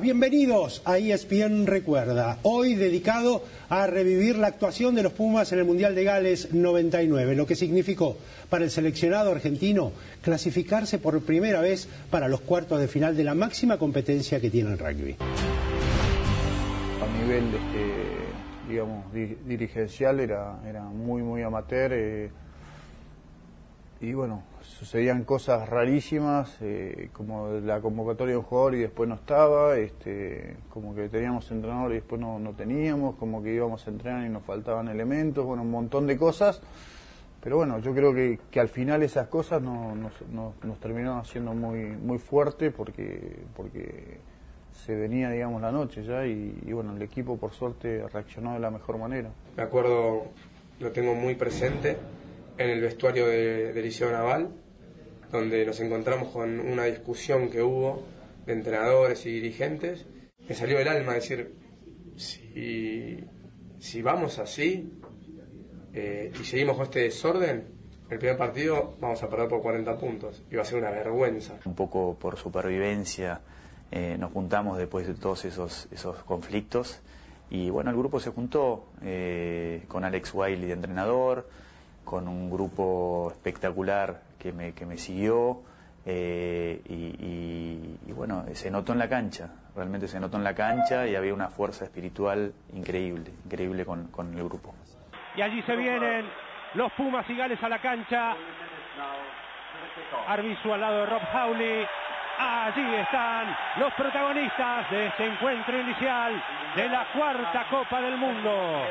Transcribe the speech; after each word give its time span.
Bienvenidos 0.00 0.80
a 0.84 0.98
ESPN 0.98 1.66
Recuerda. 1.66 2.38
Hoy 2.42 2.76
dedicado 2.76 3.42
a 3.68 3.88
revivir 3.88 4.38
la 4.38 4.46
actuación 4.46 4.94
de 4.94 5.02
los 5.02 5.12
Pumas 5.12 5.50
en 5.52 5.58
el 5.58 5.64
Mundial 5.64 5.96
de 5.96 6.04
Gales 6.04 6.54
99, 6.54 7.34
lo 7.34 7.46
que 7.46 7.56
significó 7.56 8.16
para 8.48 8.64
el 8.64 8.70
seleccionado 8.70 9.32
argentino 9.32 9.92
clasificarse 10.22 10.98
por 10.98 11.20
primera 11.22 11.60
vez 11.60 11.88
para 12.10 12.28
los 12.28 12.42
cuartos 12.42 12.78
de 12.78 12.86
final 12.86 13.16
de 13.16 13.24
la 13.24 13.34
máxima 13.34 13.76
competencia 13.76 14.40
que 14.40 14.50
tiene 14.50 14.70
el 14.70 14.78
rugby. 14.78 15.16
A 17.02 17.22
nivel 17.22 17.44
este, 17.54 18.68
digamos, 18.68 19.04
dirigencial 19.12 20.20
era, 20.20 20.60
era 20.64 20.82
muy, 20.84 21.22
muy 21.22 21.42
amateur. 21.42 21.92
Eh, 21.92 22.30
y 24.00 24.12
bueno, 24.12 24.44
sucedían 24.78 25.24
cosas 25.24 25.68
rarísimas, 25.68 26.56
eh, 26.60 27.08
como 27.12 27.48
la 27.48 27.80
convocatoria 27.80 28.34
de 28.34 28.38
un 28.38 28.44
jugador 28.44 28.76
y 28.76 28.78
después 28.78 29.08
no 29.08 29.16
estaba, 29.16 29.76
este, 29.76 30.56
como 30.70 30.94
que 30.94 31.08
teníamos 31.08 31.50
entrenador 31.50 31.90
y 31.90 31.94
después 31.94 32.20
no, 32.20 32.38
no 32.38 32.52
teníamos, 32.52 33.16
como 33.16 33.42
que 33.42 33.52
íbamos 33.52 33.84
a 33.84 33.90
entrenar 33.90 34.24
y 34.24 34.28
nos 34.28 34.44
faltaban 34.44 34.86
elementos, 34.86 35.44
bueno, 35.44 35.62
un 35.62 35.72
montón 35.72 36.06
de 36.06 36.16
cosas. 36.16 36.62
Pero 37.42 37.56
bueno, 37.56 37.80
yo 37.80 37.92
creo 37.92 38.14
que, 38.14 38.38
que 38.52 38.60
al 38.60 38.68
final 38.68 39.02
esas 39.02 39.26
cosas 39.26 39.60
nos, 39.60 39.96
nos, 40.30 40.80
terminaron 40.80 41.18
haciendo 41.18 41.54
muy, 41.54 41.86
muy 41.96 42.18
fuerte 42.18 42.70
porque, 42.70 43.36
porque 43.56 44.18
se 44.72 44.94
venía, 44.94 45.28
digamos, 45.30 45.60
la 45.60 45.72
noche 45.72 46.04
ya 46.04 46.24
y, 46.24 46.72
bueno, 46.72 46.94
el 46.94 47.02
equipo 47.02 47.36
por 47.36 47.52
suerte 47.52 48.06
reaccionó 48.12 48.54
de 48.54 48.60
la 48.60 48.70
mejor 48.70 48.98
manera. 48.98 49.30
Me 49.56 49.62
acuerdo, 49.64 50.26
lo 50.78 50.92
tengo 50.92 51.14
muy 51.14 51.34
presente, 51.34 51.96
en 52.58 52.70
el 52.70 52.80
vestuario 52.80 53.26
de, 53.26 53.72
del 53.72 53.84
Liceo 53.84 54.10
Naval, 54.10 54.50
donde 55.30 55.64
nos 55.66 55.80
encontramos 55.80 56.28
con 56.28 56.60
una 56.60 56.84
discusión 56.84 57.50
que 57.50 57.62
hubo 57.62 58.04
de 58.46 58.52
entrenadores 58.52 59.24
y 59.26 59.30
dirigentes. 59.32 60.06
Me 60.48 60.54
salió 60.54 60.78
el 60.78 60.88
alma 60.88 61.14
decir, 61.14 61.54
si, 62.16 63.24
si 63.78 64.02
vamos 64.02 64.38
así 64.38 64.98
eh, 65.92 66.32
y 66.40 66.44
seguimos 66.44 66.76
con 66.76 66.84
este 66.84 67.00
desorden, 67.00 67.64
el 68.08 68.18
primer 68.18 68.38
partido 68.38 68.96
vamos 69.00 69.22
a 69.22 69.28
perder 69.28 69.48
por 69.48 69.60
40 69.60 69.98
puntos 69.98 70.42
y 70.50 70.56
va 70.56 70.62
a 70.62 70.64
ser 70.64 70.78
una 70.78 70.90
vergüenza. 70.90 71.58
Un 71.64 71.74
poco 71.74 72.16
por 72.18 72.38
supervivencia 72.38 73.40
eh, 73.90 74.16
nos 74.18 74.32
juntamos 74.32 74.78
después 74.78 75.06
de 75.06 75.14
todos 75.14 75.44
esos, 75.44 75.88
esos 75.90 76.16
conflictos 76.24 77.00
y 77.50 77.70
bueno, 77.70 77.90
el 77.90 77.96
grupo 77.96 78.20
se 78.20 78.30
juntó 78.30 78.86
eh, 79.02 79.84
con 79.88 80.04
Alex 80.04 80.34
Wiley 80.34 80.66
de 80.66 80.72
entrenador, 80.74 81.48
con 82.04 82.28
un 82.28 82.50
grupo 82.50 83.28
espectacular 83.30 84.22
que 84.38 84.52
me, 84.52 84.72
que 84.72 84.86
me 84.86 84.96
siguió 84.96 85.62
eh, 86.06 86.80
y, 86.86 88.12
bueno, 88.12 88.44
se 88.52 88.70
notó 88.70 88.92
en 88.92 88.98
la 88.98 89.08
cancha, 89.08 89.50
realmente 89.74 90.08
se 90.08 90.18
notó 90.18 90.38
en 90.38 90.44
la 90.44 90.54
cancha 90.54 91.06
y 91.06 91.14
había 91.14 91.34
una 91.34 91.48
fuerza 91.48 91.84
espiritual 91.84 92.52
increíble, 92.72 93.32
increíble 93.44 93.84
con, 93.84 94.08
con 94.08 94.32
el 94.34 94.44
grupo. 94.44 94.74
Y 95.36 95.42
allí 95.42 95.62
se 95.62 95.76
vienen 95.76 96.26
los 96.74 96.90
Pumas 96.92 97.28
y 97.28 97.36
Gales 97.36 97.62
a 97.62 97.68
la 97.68 97.80
cancha. 97.80 98.34
Arbizu 100.26 100.72
al 100.72 100.80
lado 100.80 101.00
de 101.00 101.06
Rob 101.06 101.22
Howley. 101.34 101.86
Allí 102.38 102.94
están 102.94 103.56
los 103.78 103.92
protagonistas 103.94 104.90
de 104.90 105.06
este 105.08 105.26
encuentro 105.26 105.80
inicial 105.80 106.42
de 106.76 106.88
la 106.88 107.06
cuarta 107.12 107.66
Copa 107.68 108.00
del 108.00 108.16
Mundo. 108.16 108.84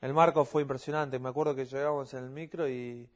El 0.00 0.12
marco 0.12 0.44
fue 0.44 0.62
impresionante. 0.62 1.18
Me 1.18 1.28
acuerdo 1.28 1.54
que 1.54 1.64
llegamos 1.64 2.12
en 2.14 2.24
el 2.24 2.30
micro 2.30 2.68
y 2.68 3.08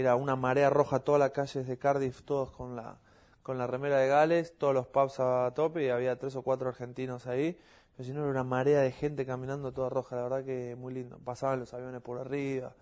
era 0.00 0.16
una 0.16 0.36
marea 0.36 0.70
roja, 0.70 1.00
todas 1.00 1.18
las 1.18 1.30
calles 1.30 1.66
de 1.66 1.78
Cardiff, 1.78 2.22
todos 2.22 2.50
con 2.50 2.76
la, 2.76 2.98
con 3.42 3.58
la 3.58 3.66
remera 3.66 3.98
de 3.98 4.08
Gales, 4.08 4.56
todos 4.56 4.74
los 4.74 4.86
pubs 4.86 5.20
a 5.20 5.52
tope 5.54 5.84
y 5.84 5.88
había 5.88 6.18
tres 6.18 6.36
o 6.36 6.42
cuatro 6.42 6.68
argentinos 6.68 7.26
ahí. 7.26 7.58
Pero 7.96 8.06
si 8.06 8.12
no, 8.12 8.20
era 8.20 8.30
una 8.30 8.44
marea 8.44 8.80
de 8.80 8.92
gente 8.92 9.26
caminando 9.26 9.72
toda 9.72 9.88
roja. 9.88 10.16
La 10.16 10.22
verdad 10.22 10.44
que 10.44 10.76
muy 10.76 10.94
lindo. 10.94 11.18
Pasaban 11.24 11.60
los 11.60 11.74
aviones 11.74 12.00
por 12.00 12.18
arriba. 12.18 12.72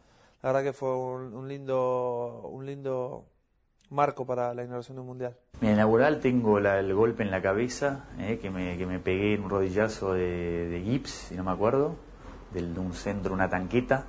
La 0.42 0.52
verdad 0.52 0.62
que 0.62 0.72
fue 0.72 0.94
un, 0.94 1.48
lindo, 1.48 2.48
un 2.52 2.66
lindo 2.66 3.24
marco 3.88 4.26
para 4.26 4.52
la 4.52 4.62
inauguración 4.62 4.96
del 4.96 5.06
Mundial. 5.06 5.36
Mi 5.60 5.70
inaugural 5.70 6.20
tengo 6.20 6.58
el 6.58 6.94
golpe 6.94 7.22
en 7.22 7.30
la 7.30 7.40
cabeza, 7.40 8.04
eh, 8.18 8.38
que, 8.40 8.50
me, 8.50 8.76
que 8.76 8.84
me 8.84 8.98
pegué 8.98 9.34
en 9.34 9.44
un 9.44 9.50
rodillazo 9.50 10.12
de, 10.12 10.68
de 10.68 10.80
gips, 10.82 11.10
si 11.10 11.34
no 11.34 11.44
me 11.44 11.52
acuerdo 11.52 11.96
de 12.52 12.80
un 12.80 12.92
centro, 12.94 13.34
una 13.34 13.48
tanqueta, 13.48 14.06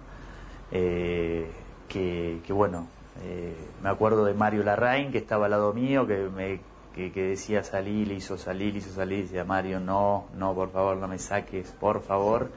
eh, 0.71 1.49
que, 1.87 2.41
bueno, 2.49 2.87
eh, 3.23 3.55
me 3.81 3.89
acuerdo 3.89 4.25
de 4.25 4.33
Mario 4.33 4.63
Larraín, 4.63 5.11
que 5.11 5.17
estaba 5.17 5.45
al 5.45 5.51
lado 5.51 5.73
mío, 5.73 6.05
que 6.07 6.29
me 6.29 6.59
que, 6.93 7.11
decía 7.11 7.63
salir, 7.63 8.07
le 8.07 8.15
hizo 8.15 8.37
salir, 8.37 8.73
le 8.73 8.79
hizo 8.79 8.91
salir, 8.91 9.25
decía 9.25 9.43
Mario, 9.43 9.79
no, 9.79 10.25
no, 10.35 10.55
por 10.55 10.71
favor, 10.71 10.97
no 10.97 11.07
me 11.07 11.19
saques, 11.19 11.71
por 11.79 12.01
favor. 12.01 12.49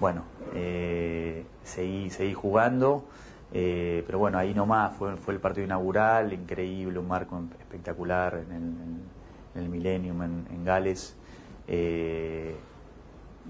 Bueno, 0.00 0.24
eh, 0.54 1.44
seguí, 1.62 2.10
seguí 2.10 2.34
jugando, 2.34 3.04
pero 3.52 4.18
bueno, 4.18 4.36
ahí 4.38 4.52
nomás 4.52 4.96
fue, 4.96 5.16
fue 5.16 5.34
el 5.34 5.40
partido 5.40 5.64
inaugural, 5.64 6.32
increíble, 6.32 6.98
un 6.98 7.06
marco 7.06 7.40
espectacular 7.60 8.34
en 8.34 8.52
el, 8.52 8.62
en 9.54 9.62
el 9.62 9.68
Millennium, 9.68 10.22
en, 10.22 10.46
en 10.50 10.64
Gales. 10.64 11.16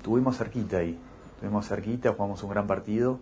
tuvimos 0.03 0.37
cerquita 0.37 0.76
ahí, 0.78 0.98
Estuvimos 1.38 1.69
cerquita, 1.69 2.12
jugamos 2.12 2.42
un 2.42 2.50
gran 2.50 2.66
partido 2.66 3.20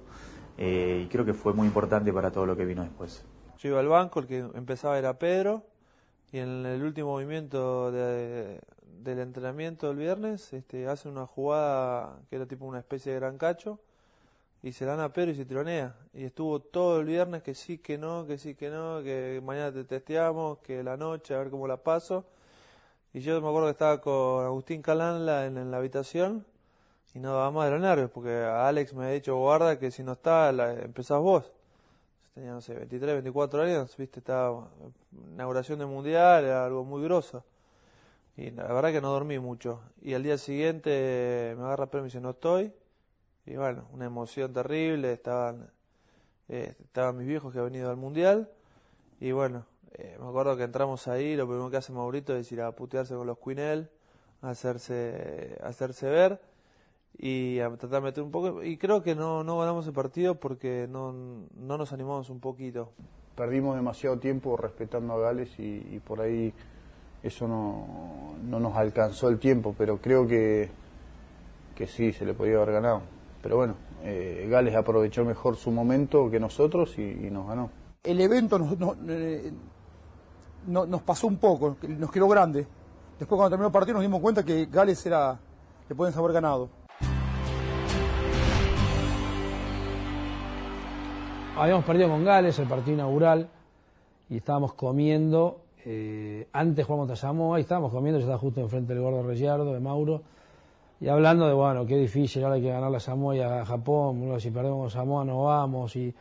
eh, 0.59 1.03
y 1.05 1.09
creo 1.09 1.25
que 1.25 1.35
fue 1.35 1.53
muy 1.53 1.67
importante 1.67 2.13
para 2.13 2.31
todo 2.31 2.47
lo 2.47 2.57
que 2.57 2.65
vino 2.65 2.83
después. 2.83 3.25
Yo 3.59 3.71
iba 3.71 3.81
al 3.81 3.89
banco, 3.89 4.21
el 4.21 4.27
que 4.27 4.39
empezaba 4.39 4.99
era 4.99 5.19
Pedro 5.19 5.65
y 6.33 6.39
en 6.39 6.67
el 6.67 6.83
último 6.83 7.11
movimiento 7.13 7.91
del 7.91 9.19
entrenamiento 9.19 9.89
del 9.89 9.97
viernes 9.97 10.53
este, 10.53 10.89
hace 10.89 11.09
una 11.09 11.27
jugada 11.27 12.19
que 12.29 12.37
era 12.37 12.47
tipo 12.47 12.65
una 12.65 12.79
especie 12.79 13.13
de 13.13 13.21
gran 13.21 13.39
cacho 13.39 13.79
y 14.63 14.73
se 14.73 14.85
dan 14.85 15.01
a 15.01 15.13
Pedro 15.13 15.31
y 15.31 15.35
se 15.37 15.45
tironea. 15.45 15.95
Y 16.13 16.25
estuvo 16.25 16.61
todo 16.61 17.01
el 17.01 17.07
viernes 17.07 17.43
que 17.43 17.55
sí, 17.55 17.79
que 17.79 17.99
no, 17.99 18.27
que 18.27 18.39
sí, 18.39 18.55
que 18.55 18.69
no, 18.69 19.03
que 19.03 19.41
mañana 19.45 19.73
te 19.73 19.85
testeamos, 19.85 20.59
que 20.59 20.83
la 20.83 20.97
noche, 20.97 21.35
a 21.35 21.39
ver 21.39 21.51
cómo 21.51 21.69
la 21.69 21.77
paso. 21.77 22.25
Y 23.13 23.21
yo 23.21 23.41
me 23.41 23.49
acuerdo 23.49 23.69
que 23.69 23.73
estaba 23.73 24.01
con 24.01 24.45
Agustín 24.45 24.83
Calanla 24.83 25.47
en 25.47 25.71
la 25.71 25.77
habitación 25.77 26.45
y 27.17 27.19
no 27.19 27.33
daba 27.33 27.51
más 27.51 27.65
de 27.65 27.71
los 27.71 27.81
nervios, 27.81 28.11
porque 28.11 28.45
Alex 28.45 28.93
me 28.93 29.07
ha 29.07 29.11
dicho, 29.11 29.35
guarda 29.37 29.79
que 29.79 29.91
si 29.91 30.03
no 30.03 30.13
está, 30.13 30.53
la, 30.53 30.75
empezás 30.75 31.19
vos. 31.19 31.51
tenía, 32.35 32.53
no 32.53 32.61
sé, 32.61 32.75
23, 32.75 33.15
24 33.15 33.63
años, 33.63 33.97
viste, 33.97 34.21
estaba 34.21 34.69
inauguración 35.33 35.79
de 35.79 35.87
mundial, 35.87 36.45
era 36.45 36.67
algo 36.67 36.85
muy 36.85 37.03
grosso. 37.03 37.43
Y 38.37 38.51
la 38.51 38.65
verdad 38.65 38.93
que 38.93 39.01
no 39.01 39.11
dormí 39.13 39.39
mucho. 39.39 39.81
Y 40.03 40.13
al 40.13 40.23
día 40.25 40.37
siguiente 40.37 41.55
me 41.57 41.65
agarra 41.65 41.87
pero 41.87 42.03
me 42.03 42.09
dice, 42.09 42.21
no 42.21 42.31
estoy. 42.31 42.71
Y 43.47 43.57
bueno, 43.57 43.89
una 43.93 44.05
emoción 44.05 44.53
terrible, 44.53 45.15
estaban, 45.15 45.71
eh, 46.51 46.75
estaban 46.85 47.17
mis 47.17 47.27
viejos 47.27 47.51
que 47.51 47.61
han 47.61 47.65
venido 47.65 47.89
al 47.89 47.97
mundial. 47.97 48.51
Y 49.21 49.33
bueno, 49.33 49.65
eh, 49.95 50.19
me 50.21 50.29
acuerdo 50.29 50.55
que 50.59 50.65
entramos 50.65 51.09
ahí, 51.09 51.35
lo 51.35 51.47
primero 51.47 51.71
que 51.71 51.79
hace 51.79 51.93
Maurito 51.93 52.37
es 52.37 52.53
ir 52.53 52.61
a 52.61 52.73
putearse 52.73 53.15
con 53.15 53.27
los 53.27 53.39
Quinel, 53.39 53.89
hacerse, 54.43 55.59
hacerse 55.63 56.11
ver 56.11 56.56
y 57.19 57.61
a 57.61 57.69
tratar 57.71 58.01
de 58.01 58.01
meter 58.01 58.23
un 58.23 58.31
poco. 58.31 58.63
Y 58.63 58.77
creo 58.77 59.03
que 59.03 59.15
no, 59.15 59.43
no 59.45 59.59
ganamos 59.59 59.87
el 59.87 59.93
partido 59.93 60.35
porque 60.35 60.87
no, 60.89 61.13
no 61.57 61.79
nos 61.79 61.93
animamos 61.93 62.31
un 62.31 62.41
poquito. 62.41 62.93
Perdimos 63.35 63.77
demasiado 63.77 64.19
tiempo 64.19 64.57
respetando 64.57 65.15
a 65.15 65.21
Gales 65.21 65.51
y, 65.59 66.01
por 66.01 66.21
ahí 66.21 66.53
eso 67.23 67.47
no, 67.49 68.35
no, 68.43 68.61
nos 68.61 68.77
alcanzó 68.77 69.29
el 69.29 69.39
tiempo, 69.39 69.75
pero 69.77 69.99
creo 69.99 70.27
que, 70.27 70.71
que 71.75 71.87
sí, 71.87 72.13
se 72.13 72.25
le 72.25 72.35
podía 72.35 72.57
haber 72.57 72.73
ganado. 72.73 73.03
Pero 73.43 73.57
bueno, 73.57 73.75
eh, 74.03 74.47
Gales 74.51 74.75
aprovechó 74.75 75.25
mejor 75.25 75.57
su 75.57 75.71
momento 75.71 76.31
que 76.31 76.41
nosotros 76.41 76.99
y, 76.99 77.31
nos 77.31 77.47
ganó. 77.47 77.71
El 78.03 78.21
evento 78.21 78.59
nos, 78.59 78.97
eh, 79.09 79.53
nos 80.67 81.03
pasó 81.03 81.27
un 81.27 81.37
poco, 81.37 81.77
nos 81.87 82.11
quedó 82.11 82.29
grande. 82.29 82.67
Después 83.19 83.37
cuando 83.37 83.51
terminó 83.51 83.69
el 83.69 83.73
partido 83.73 83.95
nos 83.95 84.03
dimos 84.03 84.21
cuenta 84.21 84.45
que 84.45 84.67
Gales 84.67 85.05
era, 85.07 85.39
le 85.89 85.95
pueden 85.95 86.17
haber 86.17 86.33
ganado. 86.33 86.69
Habíamos 91.59 91.85
perdido 91.85 92.09
con 92.09 92.25
Gales 92.25 92.59
el 92.59 92.69
partido 92.69 92.95
inaugural 92.95 93.49
y 94.29 94.37
estábamos 94.37 94.75
comiendo, 94.75 95.61
eh, 95.85 96.49
antes 96.53 96.85
jugamos 96.85 97.11
a 97.11 97.17
Samoa 97.17 97.59
y 97.59 97.63
estábamos 97.63 97.93
comiendo, 97.93 98.19
yo 98.19 98.25
estaba 98.25 98.39
justo 98.39 98.61
enfrente 98.61 98.93
del 98.93 99.03
gordo 99.03 99.23
Reyardo, 99.23 99.73
de 99.73 99.81
Mauro, 99.81 100.23
y 101.01 101.09
hablando 101.09 101.47
de, 101.47 101.55
bueno, 101.55 101.87
qué 101.87 101.97
difícil, 101.97 102.43
ahora 102.43 102.57
hay 102.57 102.63
que 102.63 102.71
ganar 102.71 102.91
la 102.91 103.01
Samoa 103.01 103.37
y 103.37 103.41
a 103.41 103.65
Japón, 103.65 104.39
si 104.41 104.51
perdemos 104.51 104.93
Samoa 104.93 105.25
no 105.25 105.45
vamos, 105.45 105.95
y, 105.97 106.13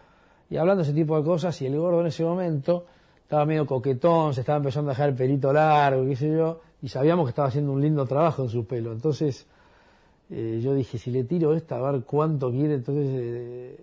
y 0.49 0.57
hablando 0.57 0.83
ese 0.83 0.93
tipo 0.93 1.17
de 1.17 1.23
cosas, 1.23 1.59
y 1.61 1.65
el 1.65 1.77
gordo 1.77 2.01
en 2.01 2.07
ese 2.07 2.23
momento 2.23 2.85
estaba 3.23 3.45
medio 3.45 3.65
coquetón, 3.65 4.33
se 4.33 4.41
estaba 4.41 4.57
empezando 4.57 4.91
a 4.91 4.93
dejar 4.93 5.09
el 5.09 5.15
pelito 5.15 5.51
largo, 5.51 6.05
qué 6.05 6.15
sé 6.15 6.29
yo, 6.29 6.61
y 6.81 6.87
sabíamos 6.87 7.25
que 7.25 7.29
estaba 7.29 7.47
haciendo 7.47 7.71
un 7.71 7.81
lindo 7.81 8.05
trabajo 8.05 8.43
en 8.43 8.49
su 8.49 8.65
pelo, 8.65 8.91
entonces... 8.91 9.47
Eh, 10.27 10.59
yo 10.59 10.73
dije, 10.73 10.97
si 10.97 11.11
le 11.11 11.23
tiro 11.23 11.53
esta, 11.53 11.75
a 11.77 11.91
ver 11.91 12.01
cuánto 12.01 12.49
quiere, 12.49 12.73
entonces 12.73 13.07
eh, 13.13 13.79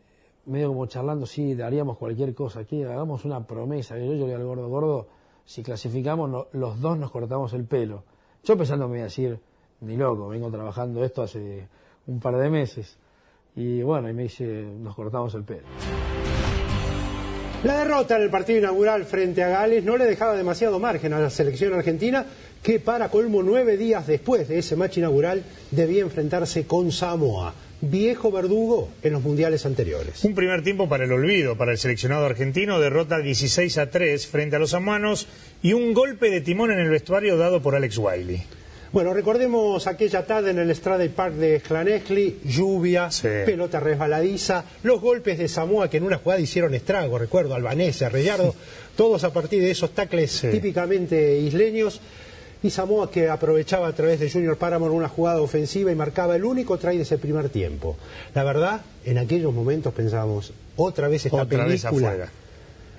medio 0.46 0.68
como 0.68 0.86
charlando, 0.86 1.26
sí, 1.26 1.54
daríamos 1.54 1.98
cualquier 1.98 2.34
cosa 2.34 2.60
aquí, 2.60 2.82
hagamos 2.82 3.24
una 3.24 3.46
promesa. 3.46 3.98
Yo 3.98 4.14
yo 4.14 4.34
al 4.34 4.44
gordo, 4.44 4.68
gordo, 4.68 5.08
si 5.44 5.62
clasificamos, 5.62 6.46
los 6.52 6.80
dos 6.80 6.98
nos 6.98 7.10
cortamos 7.10 7.52
el 7.52 7.64
pelo. 7.64 8.04
Yo 8.44 8.56
pensando 8.56 8.88
me 8.88 8.96
iba 8.96 9.02
a 9.02 9.04
decir, 9.04 9.40
ni 9.80 9.96
loco, 9.96 10.28
vengo 10.28 10.50
trabajando 10.50 11.04
esto 11.04 11.22
hace 11.22 11.68
un 12.06 12.20
par 12.20 12.36
de 12.36 12.50
meses. 12.50 12.98
Y 13.54 13.82
bueno, 13.82 14.08
y 14.08 14.12
me 14.14 14.24
dice, 14.24 14.64
nos 14.78 14.94
cortamos 14.94 15.34
el 15.34 15.44
pelo. 15.44 15.66
La 17.64 17.78
derrota 17.78 18.16
en 18.16 18.22
el 18.22 18.30
partido 18.30 18.58
inaugural 18.58 19.04
frente 19.04 19.40
a 19.44 19.48
Gales 19.48 19.84
no 19.84 19.96
le 19.96 20.04
dejaba 20.04 20.34
demasiado 20.34 20.80
margen 20.80 21.12
a 21.12 21.20
la 21.20 21.30
selección 21.30 21.72
argentina, 21.72 22.26
que 22.60 22.80
para 22.80 23.08
colmo 23.08 23.40
nueve 23.44 23.76
días 23.76 24.04
después 24.08 24.48
de 24.48 24.58
ese 24.58 24.74
match 24.74 24.98
inaugural 24.98 25.44
debía 25.70 26.02
enfrentarse 26.02 26.66
con 26.66 26.90
Samoa, 26.90 27.54
viejo 27.80 28.32
verdugo 28.32 28.88
en 29.04 29.12
los 29.12 29.22
mundiales 29.22 29.64
anteriores. 29.64 30.24
Un 30.24 30.34
primer 30.34 30.64
tiempo 30.64 30.88
para 30.88 31.04
el 31.04 31.12
olvido 31.12 31.56
para 31.56 31.70
el 31.70 31.78
seleccionado 31.78 32.26
argentino, 32.26 32.80
derrota 32.80 33.18
16 33.18 33.78
a 33.78 33.90
3 33.90 34.26
frente 34.26 34.56
a 34.56 34.58
los 34.58 34.70
samoanos 34.70 35.28
y 35.62 35.72
un 35.72 35.94
golpe 35.94 36.30
de 36.30 36.40
timón 36.40 36.72
en 36.72 36.80
el 36.80 36.90
vestuario 36.90 37.36
dado 37.36 37.62
por 37.62 37.76
Alex 37.76 37.96
Wiley. 37.96 38.42
Bueno, 38.92 39.14
recordemos 39.14 39.86
aquella 39.86 40.26
tarde 40.26 40.50
en 40.50 40.58
el 40.58 40.76
Strade 40.76 41.08
Park 41.08 41.36
de 41.36 41.60
Sclanesli, 41.60 42.40
lluvia, 42.44 43.08
pelota 43.22 43.80
resbaladiza, 43.80 44.66
los 44.82 45.00
golpes 45.00 45.38
de 45.38 45.48
Samoa 45.48 45.88
que 45.88 45.96
en 45.96 46.02
una 46.02 46.18
jugada 46.18 46.42
hicieron 46.42 46.74
estrago, 46.74 47.16
recuerdo, 47.16 47.54
Albanese, 47.54 48.10
Reyardo, 48.10 48.54
todos 48.94 49.24
a 49.24 49.32
partir 49.32 49.62
de 49.62 49.70
esos 49.70 49.92
tacles 49.92 50.42
típicamente 50.42 51.38
isleños. 51.38 52.02
Y 52.62 52.68
Samoa 52.68 53.10
que 53.10 53.30
aprovechaba 53.30 53.88
a 53.88 53.94
través 53.94 54.20
de 54.20 54.30
Junior 54.30 54.58
Paramore 54.58 54.92
una 54.92 55.08
jugada 55.08 55.40
ofensiva 55.40 55.90
y 55.90 55.94
marcaba 55.94 56.36
el 56.36 56.44
único 56.44 56.76
try 56.76 56.98
de 56.98 57.04
ese 57.04 57.16
primer 57.16 57.48
tiempo. 57.48 57.96
La 58.34 58.44
verdad, 58.44 58.82
en 59.06 59.16
aquellos 59.16 59.54
momentos 59.54 59.94
pensábamos, 59.94 60.52
otra 60.76 61.08
vez 61.08 61.24
esta 61.24 61.46
película. 61.46 62.28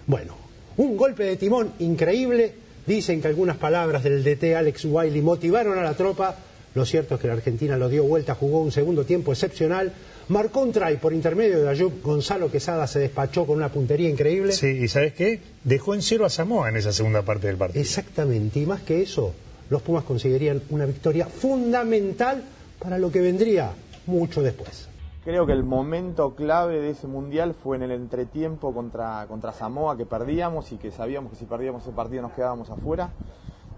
bueno, 0.07 0.35
un 0.75 0.97
golpe 0.97 1.23
de 1.23 1.37
timón 1.37 1.71
increíble, 1.79 2.62
Dicen 2.85 3.21
que 3.21 3.27
algunas 3.27 3.57
palabras 3.57 4.03
del 4.03 4.23
DT 4.23 4.55
Alex 4.55 4.85
Wiley 4.85 5.21
motivaron 5.21 5.77
a 5.77 5.83
la 5.83 5.93
tropa. 5.93 6.35
Lo 6.75 6.85
cierto 6.85 7.15
es 7.15 7.21
que 7.21 7.27
la 7.27 7.33
Argentina 7.33 7.77
lo 7.77 7.87
dio 7.87 8.03
vuelta, 8.03 8.35
jugó 8.35 8.59
un 8.59 8.71
segundo 8.71 9.05
tiempo 9.05 9.31
excepcional. 9.31 9.93
Marcó 10.29 10.61
un 10.61 10.71
try 10.71 10.97
por 10.97 11.13
intermedio 11.13 11.61
de 11.61 11.69
Ayub. 11.69 12.01
Gonzalo 12.01 12.49
Quesada 12.49 12.87
se 12.87 12.99
despachó 12.99 13.45
con 13.45 13.57
una 13.57 13.69
puntería 13.69 14.09
increíble. 14.09 14.53
Sí, 14.53 14.67
y 14.67 14.87
¿sabes 14.87 15.13
qué? 15.13 15.39
Dejó 15.63 15.93
en 15.93 16.01
cero 16.01 16.25
a 16.25 16.29
Samoa 16.29 16.69
en 16.69 16.77
esa 16.77 16.91
segunda 16.91 17.21
parte 17.21 17.47
del 17.47 17.57
partido. 17.57 17.81
Exactamente, 17.81 18.59
y 18.59 18.65
más 18.65 18.81
que 18.81 19.01
eso, 19.01 19.33
los 19.69 19.81
Pumas 19.81 20.03
conseguirían 20.03 20.61
una 20.69 20.85
victoria 20.85 21.27
fundamental 21.27 22.43
para 22.79 22.97
lo 22.97 23.11
que 23.11 23.21
vendría 23.21 23.71
mucho 24.07 24.41
después. 24.41 24.87
Creo 25.23 25.45
que 25.45 25.53
el 25.53 25.63
momento 25.63 26.35
clave 26.35 26.81
de 26.81 26.89
ese 26.89 27.07
mundial 27.07 27.53
fue 27.53 27.77
en 27.77 27.83
el 27.83 27.91
entretiempo 27.91 28.73
contra, 28.73 29.25
contra 29.27 29.53
Samoa, 29.53 29.95
que 29.95 30.05
perdíamos 30.05 30.73
y 30.73 30.77
que 30.77 30.91
sabíamos 30.91 31.31
que 31.31 31.37
si 31.37 31.45
perdíamos 31.45 31.83
ese 31.83 31.93
partido 31.93 32.23
nos 32.23 32.33
quedábamos 32.33 32.69
afuera. 32.69 33.13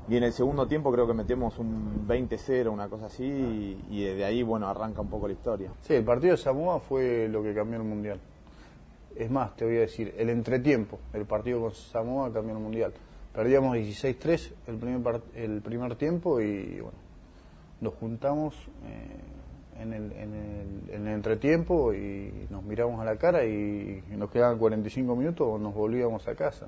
Y 0.10 0.18
en 0.18 0.24
el 0.24 0.34
segundo 0.34 0.66
tiempo 0.68 0.92
creo 0.92 1.06
que 1.06 1.14
metemos 1.14 1.60
un 1.60 2.08
20-0, 2.08 2.72
una 2.72 2.88
cosa 2.88 3.08
así, 3.08 3.24
y, 3.24 3.86
y, 3.92 4.04
de 4.06 4.26
ahí, 4.26 4.42
bueno, 4.42 4.68
arranca 4.68 5.02
un 5.02 5.10
poco 5.10 5.28
la 5.28 5.34
historia. 5.34 5.70
Sí, 5.82 5.94
el 5.94 6.04
partido 6.04 6.32
de 6.32 6.38
Samoa 6.38 6.80
fue 6.80 7.28
lo 7.28 7.44
que 7.44 7.54
cambió 7.54 7.80
el 7.80 7.86
mundial. 7.86 8.20
Es 9.16 9.30
más, 9.30 9.56
te 9.56 9.66
voy 9.66 9.78
a 9.78 9.82
decir, 9.82 10.16
el 10.18 10.32
entretiempo, 10.32 10.98
el 11.14 11.26
partido 11.26 11.62
con 11.62 11.76
Samoa 11.76 12.34
cambió 12.34 12.56
el 12.56 12.62
mundial. 12.62 12.92
Perdíamos 13.34 13.78
16-3 13.78 14.52
el 14.66 14.78
primer, 14.78 15.22
el 15.36 15.62
primer 15.62 15.96
tiempo 15.96 16.42
y, 16.42 16.80
bueno, 16.80 16.98
nos 17.82 17.94
juntamos. 17.94 18.56
Eh, 18.88 19.35
en 19.80 19.94
el, 19.94 20.12
en, 20.14 20.34
el, 20.34 20.96
en 20.96 21.08
el, 21.08 21.14
entretiempo 21.14 21.94
y 21.94 22.48
nos 22.50 22.64
miramos 22.64 23.00
a 23.02 23.06
la 23.06 23.18
cara 23.18 23.46
y 23.46 24.04
nos 24.10 24.32
quedaban 24.32 24.58
45 24.58 25.16
minutos 25.16 25.48
o 25.50 25.58
nos 25.58 25.74
volvíamos 25.74 26.28
a 26.28 26.36
casa. 26.36 26.68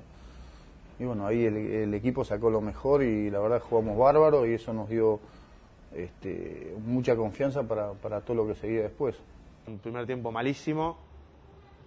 Y 0.98 1.04
bueno, 1.04 1.26
ahí 1.26 1.44
el, 1.44 1.94
equipo 1.94 2.24
sacó 2.24 2.50
lo 2.50 2.60
mejor 2.60 3.04
y 3.04 3.30
la 3.30 3.38
verdad 3.38 3.60
jugamos 3.60 3.96
bárbaro 3.96 4.46
y 4.46 4.54
eso 4.54 4.72
nos 4.72 4.88
dio 4.88 5.20
este, 5.94 6.74
mucha 6.84 7.14
confianza 7.14 7.62
para, 7.62 7.92
para 7.92 8.20
todo 8.20 8.36
lo 8.36 8.46
que 8.48 8.54
seguía 8.56 8.82
después. 8.82 9.16
Un 9.68 9.78
primer 9.78 10.06
tiempo 10.06 10.32
malísimo, 10.32 10.98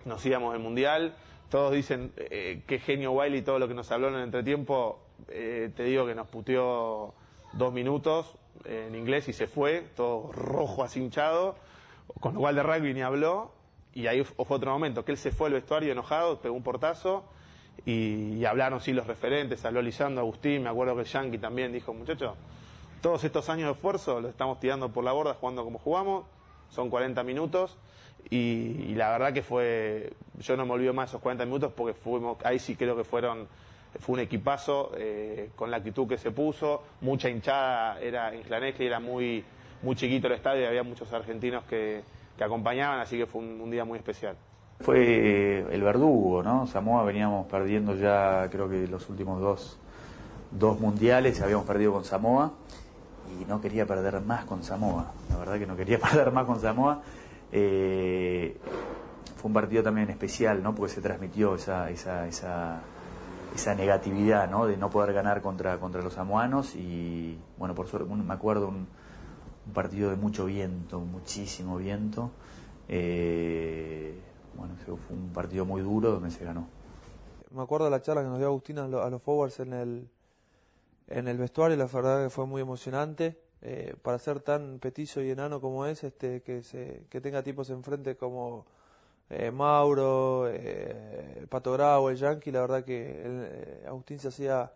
nos 0.05 0.25
íbamos 0.25 0.53
del 0.53 0.61
Mundial, 0.61 1.13
todos 1.49 1.73
dicen 1.73 2.13
eh, 2.15 2.63
qué 2.65 2.79
genio 2.79 3.11
Wiley 3.11 3.41
todo 3.41 3.59
lo 3.59 3.67
que 3.67 3.73
nos 3.73 3.91
habló 3.91 4.07
en 4.07 4.15
el 4.15 4.23
entretiempo, 4.23 4.99
eh, 5.27 5.69
te 5.75 5.83
digo 5.83 6.05
que 6.05 6.15
nos 6.15 6.27
puteó 6.27 7.13
dos 7.53 7.73
minutos, 7.73 8.37
en 8.65 8.95
inglés 8.95 9.27
y 9.27 9.33
se 9.33 9.47
fue, 9.47 9.87
todo 9.95 10.31
rojo, 10.31 10.83
así 10.83 10.99
hinchado, 10.99 11.55
con 12.19 12.33
lo 12.33 12.41
cual 12.41 12.55
de 12.55 12.63
rugby 12.63 12.93
ni 12.93 13.01
habló, 13.01 13.51
y 13.93 14.07
ahí 14.07 14.23
fue 14.23 14.45
otro 14.47 14.71
momento, 14.71 15.03
que 15.03 15.11
él 15.11 15.17
se 15.17 15.31
fue 15.31 15.47
al 15.47 15.53
vestuario 15.53 15.91
enojado, 15.91 16.39
pegó 16.39 16.55
un 16.55 16.63
portazo, 16.63 17.23
y, 17.85 18.45
hablaron 18.45 18.79
sí 18.81 18.93
los 18.93 19.07
referentes, 19.07 19.65
habló 19.65 19.81
Lisandro, 19.81 20.21
Agustín, 20.21 20.63
me 20.63 20.69
acuerdo 20.69 20.95
que 20.95 21.03
Yankee 21.03 21.37
también 21.37 21.71
dijo, 21.71 21.93
muchachos, 21.93 22.35
todos 23.01 23.23
estos 23.23 23.49
años 23.49 23.67
de 23.67 23.73
esfuerzo 23.73 24.21
los 24.21 24.29
estamos 24.29 24.59
tirando 24.59 24.89
por 24.89 25.03
la 25.03 25.11
borda 25.11 25.33
jugando 25.33 25.63
como 25.63 25.79
jugamos, 25.79 26.25
son 26.69 26.89
40 26.89 27.23
minutos, 27.23 27.77
y, 28.29 28.93
la 28.95 29.09
verdad 29.11 29.33
que 29.33 29.41
fue, 29.41 30.13
yo 30.39 30.55
no 30.55 30.65
me 30.65 30.73
olvido 30.73 30.93
más 30.93 31.09
esos 31.09 31.21
40 31.21 31.45
minutos 31.45 31.73
porque 31.75 31.93
fuimos, 31.93 32.37
ahí 32.45 32.59
sí 32.59 32.75
creo 32.75 32.95
que 32.95 33.03
fueron 33.03 33.47
fue 33.99 34.13
un 34.13 34.19
equipazo 34.21 34.91
eh, 34.97 35.49
con 35.55 35.69
la 35.69 35.77
actitud 35.77 36.07
que 36.07 36.17
se 36.17 36.31
puso, 36.31 36.83
mucha 37.01 37.29
hinchada, 37.29 37.99
era 37.99 38.33
en 38.33 38.43
Clanesli 38.43 38.85
era 38.85 38.99
muy, 38.99 39.43
muy 39.81 39.95
chiquito 39.95 40.27
el 40.27 40.33
estadio 40.33 40.63
y 40.63 40.65
había 40.65 40.83
muchos 40.83 41.11
argentinos 41.11 41.63
que, 41.65 42.01
que 42.37 42.43
acompañaban, 42.43 42.99
así 42.99 43.17
que 43.17 43.25
fue 43.25 43.41
un, 43.41 43.69
día 43.69 43.85
muy 43.85 43.97
especial. 43.97 44.35
Fue 44.79 44.97
eh, 44.99 45.65
el 45.71 45.83
verdugo, 45.83 46.41
¿no? 46.41 46.65
Samoa 46.67 47.03
veníamos 47.03 47.47
perdiendo 47.47 47.95
ya 47.95 48.47
creo 48.49 48.69
que 48.69 48.87
los 48.87 49.09
últimos 49.09 49.41
dos, 49.41 49.77
dos 50.51 50.79
mundiales, 50.79 51.41
habíamos 51.41 51.65
perdido 51.65 51.93
con 51.93 52.03
Samoa 52.03 52.53
y 53.39 53.45
no 53.45 53.61
quería 53.61 53.85
perder 53.85 54.21
más 54.21 54.45
con 54.45 54.63
Samoa, 54.63 55.11
la 55.29 55.37
verdad 55.37 55.59
que 55.59 55.67
no 55.67 55.75
quería 55.75 55.99
perder 56.11 56.31
más 56.31 56.45
con 56.45 56.59
Samoa. 56.59 57.01
Eh, 57.51 58.57
fue 59.35 59.49
un 59.49 59.53
partido 59.53 59.83
también 59.83 60.09
especial, 60.09 60.63
¿no? 60.63 60.73
Porque 60.73 60.93
se 60.93 61.01
transmitió 61.01 61.55
esa, 61.55 61.89
esa 61.89 62.81
esa 63.53 63.75
negatividad 63.75 64.49
¿no? 64.49 64.65
de 64.65 64.77
no 64.77 64.89
poder 64.89 65.13
ganar 65.13 65.41
contra, 65.41 65.79
contra 65.79 66.01
los 66.01 66.13
samoanos 66.13 66.75
y 66.75 67.37
bueno, 67.57 67.75
por 67.75 67.87
suerte 67.87 68.13
me 68.13 68.33
acuerdo 68.33 68.67
un, 68.67 68.87
un 69.65 69.73
partido 69.73 70.09
de 70.09 70.15
mucho 70.15 70.45
viento, 70.45 70.99
muchísimo 70.99 71.77
viento. 71.77 72.31
Eh, 72.87 74.19
bueno, 74.55 74.75
fue 74.85 75.15
un 75.15 75.31
partido 75.31 75.65
muy 75.65 75.81
duro 75.81 76.11
donde 76.11 76.31
se 76.31 76.43
ganó. 76.43 76.67
Me 77.51 77.61
acuerdo 77.61 77.85
de 77.85 77.91
la 77.91 78.01
charla 78.01 78.21
que 78.23 78.29
nos 78.29 78.37
dio 78.37 78.47
Agustín 78.47 78.79
a, 78.79 78.87
los 78.87 79.21
forwards 79.21 79.59
en 79.59 79.73
el, 79.73 80.09
en 81.07 81.27
el 81.27 81.37
vestuario, 81.37 81.77
la 81.77 81.85
verdad 81.85 82.23
que 82.23 82.29
fue 82.29 82.45
muy 82.45 82.61
emocionante. 82.61 83.39
Eh, 83.63 83.95
para 84.01 84.17
ser 84.17 84.39
tan 84.39 84.79
petizo 84.79 85.21
y 85.21 85.29
enano 85.29 85.61
como 85.61 85.85
es, 85.85 86.03
este, 86.03 86.41
que, 86.41 86.63
se, 86.63 87.05
que 87.09 87.21
tenga 87.21 87.43
tipos 87.43 87.69
enfrente 87.69 88.17
como 88.17 88.65
eh, 89.31 89.49
Mauro, 89.49 90.49
eh, 90.49 91.45
Pato 91.49 91.71
Grau, 91.73 92.09
el 92.09 92.17
Yankee, 92.17 92.51
la 92.51 92.61
verdad 92.61 92.83
que 92.83 93.21
eh, 93.23 93.85
Agustín 93.87 94.19
se 94.19 94.27
hacía, 94.27 94.71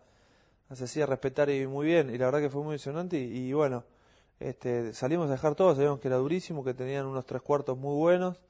se 0.72 0.84
hacía 0.84 1.04
respetar 1.04 1.50
y 1.50 1.66
muy 1.66 1.86
bien, 1.86 2.08
y 2.08 2.16
la 2.18 2.26
verdad 2.26 2.40
que 2.40 2.50
fue 2.50 2.62
muy 2.62 2.74
emocionante, 2.74 3.18
y, 3.18 3.52
bueno, 3.52 3.84
este, 4.40 4.94
salimos 4.94 5.28
a 5.28 5.32
dejar 5.32 5.54
todo, 5.54 5.74
sabíamos 5.74 6.00
que 6.00 6.08
era 6.08 6.16
durísimo, 6.16 6.64
que 6.64 6.74
tenían 6.74 7.06
unos 7.06 7.26
tres 7.26 7.42
cuartos 7.42 7.76
muy 7.76 7.96
buenos, 7.96 8.40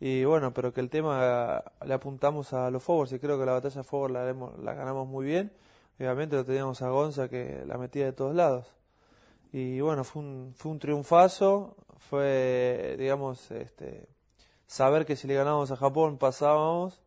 y 0.00 0.24
bueno, 0.24 0.52
pero 0.52 0.72
que 0.72 0.80
el 0.80 0.90
tema 0.90 1.64
le 1.84 1.94
apuntamos 1.94 2.52
a 2.52 2.70
los 2.70 2.82
forwards, 2.82 3.12
y 3.12 3.18
creo 3.18 3.38
que 3.38 3.46
la 3.46 3.52
batalla 3.52 3.82
forward 3.82 4.12
la, 4.12 4.32
la 4.62 4.74
ganamos 4.74 5.08
muy 5.08 5.24
bien, 5.24 5.50
obviamente 5.98 6.36
lo 6.36 6.44
teníamos 6.44 6.82
a 6.82 6.90
Gonza 6.90 7.28
que 7.28 7.64
la 7.66 7.78
metía 7.78 8.04
de 8.04 8.12
todos 8.12 8.34
lados. 8.34 8.66
Y 9.52 9.80
bueno, 9.80 10.04
fue 10.04 10.22
un 10.22 10.78
triunfazo, 10.78 11.74
fue, 11.98 12.96
digamos, 12.98 13.50
este, 13.50 14.06
saber 14.68 15.06
que 15.06 15.16
si 15.16 15.26
le 15.26 15.34
ganábamos 15.34 15.72
a 15.72 15.76
Japón 15.76 16.18
pasábamos. 16.18 17.02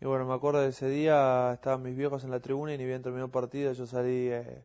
Y 0.00 0.06
bueno, 0.06 0.24
me 0.24 0.34
acuerdo 0.34 0.62
de 0.62 0.68
ese 0.68 0.88
día, 0.88 1.52
estaban 1.52 1.82
mis 1.82 1.96
viejos 1.96 2.24
en 2.24 2.30
la 2.30 2.40
tribuna 2.40 2.72
y 2.72 2.78
ni 2.78 2.84
bien 2.84 3.02
terminó 3.02 3.26
el 3.26 3.30
partido, 3.30 3.72
yo 3.72 3.86
salí 3.86 4.28
eh, 4.30 4.64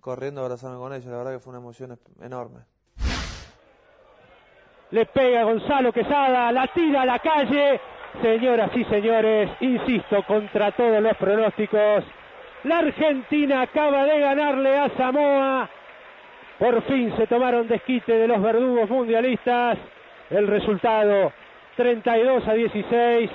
corriendo 0.00 0.40
a 0.40 0.44
abrazarme 0.44 0.76
con 0.76 0.92
ellos. 0.92 1.06
La 1.06 1.16
verdad 1.16 1.32
que 1.32 1.38
fue 1.38 1.50
una 1.50 1.60
emoción 1.60 1.98
enorme. 2.20 2.60
Le 4.90 5.06
pega 5.06 5.44
Gonzalo 5.44 5.92
Quesada, 5.92 6.52
la 6.52 6.66
tira 6.68 7.02
a 7.02 7.06
la 7.06 7.18
calle. 7.18 7.80
Señoras 8.22 8.70
y 8.74 8.84
señores, 8.84 9.50
insisto, 9.60 10.24
contra 10.26 10.72
todos 10.72 11.00
los 11.00 11.16
pronósticos, 11.18 12.04
la 12.64 12.78
Argentina 12.78 13.62
acaba 13.62 14.04
de 14.04 14.18
ganarle 14.18 14.78
a 14.78 14.96
Samoa. 14.96 15.70
Por 16.58 16.82
fin 16.84 17.14
se 17.16 17.26
tomaron 17.26 17.68
desquite 17.68 18.12
de 18.12 18.26
los 18.26 18.42
verdugos 18.42 18.88
mundialistas. 18.88 19.78
El 20.30 20.46
resultado 20.46 21.32
32 21.78 22.48
a 22.48 22.54
16. 22.54 23.30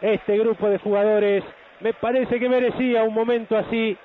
Este 0.00 0.38
grupo 0.38 0.68
de 0.68 0.78
jugadores 0.78 1.42
me 1.80 1.92
parece 1.94 2.38
que 2.38 2.48
merecía 2.48 3.02
un 3.02 3.12
momento 3.12 3.56
así. 3.56 3.96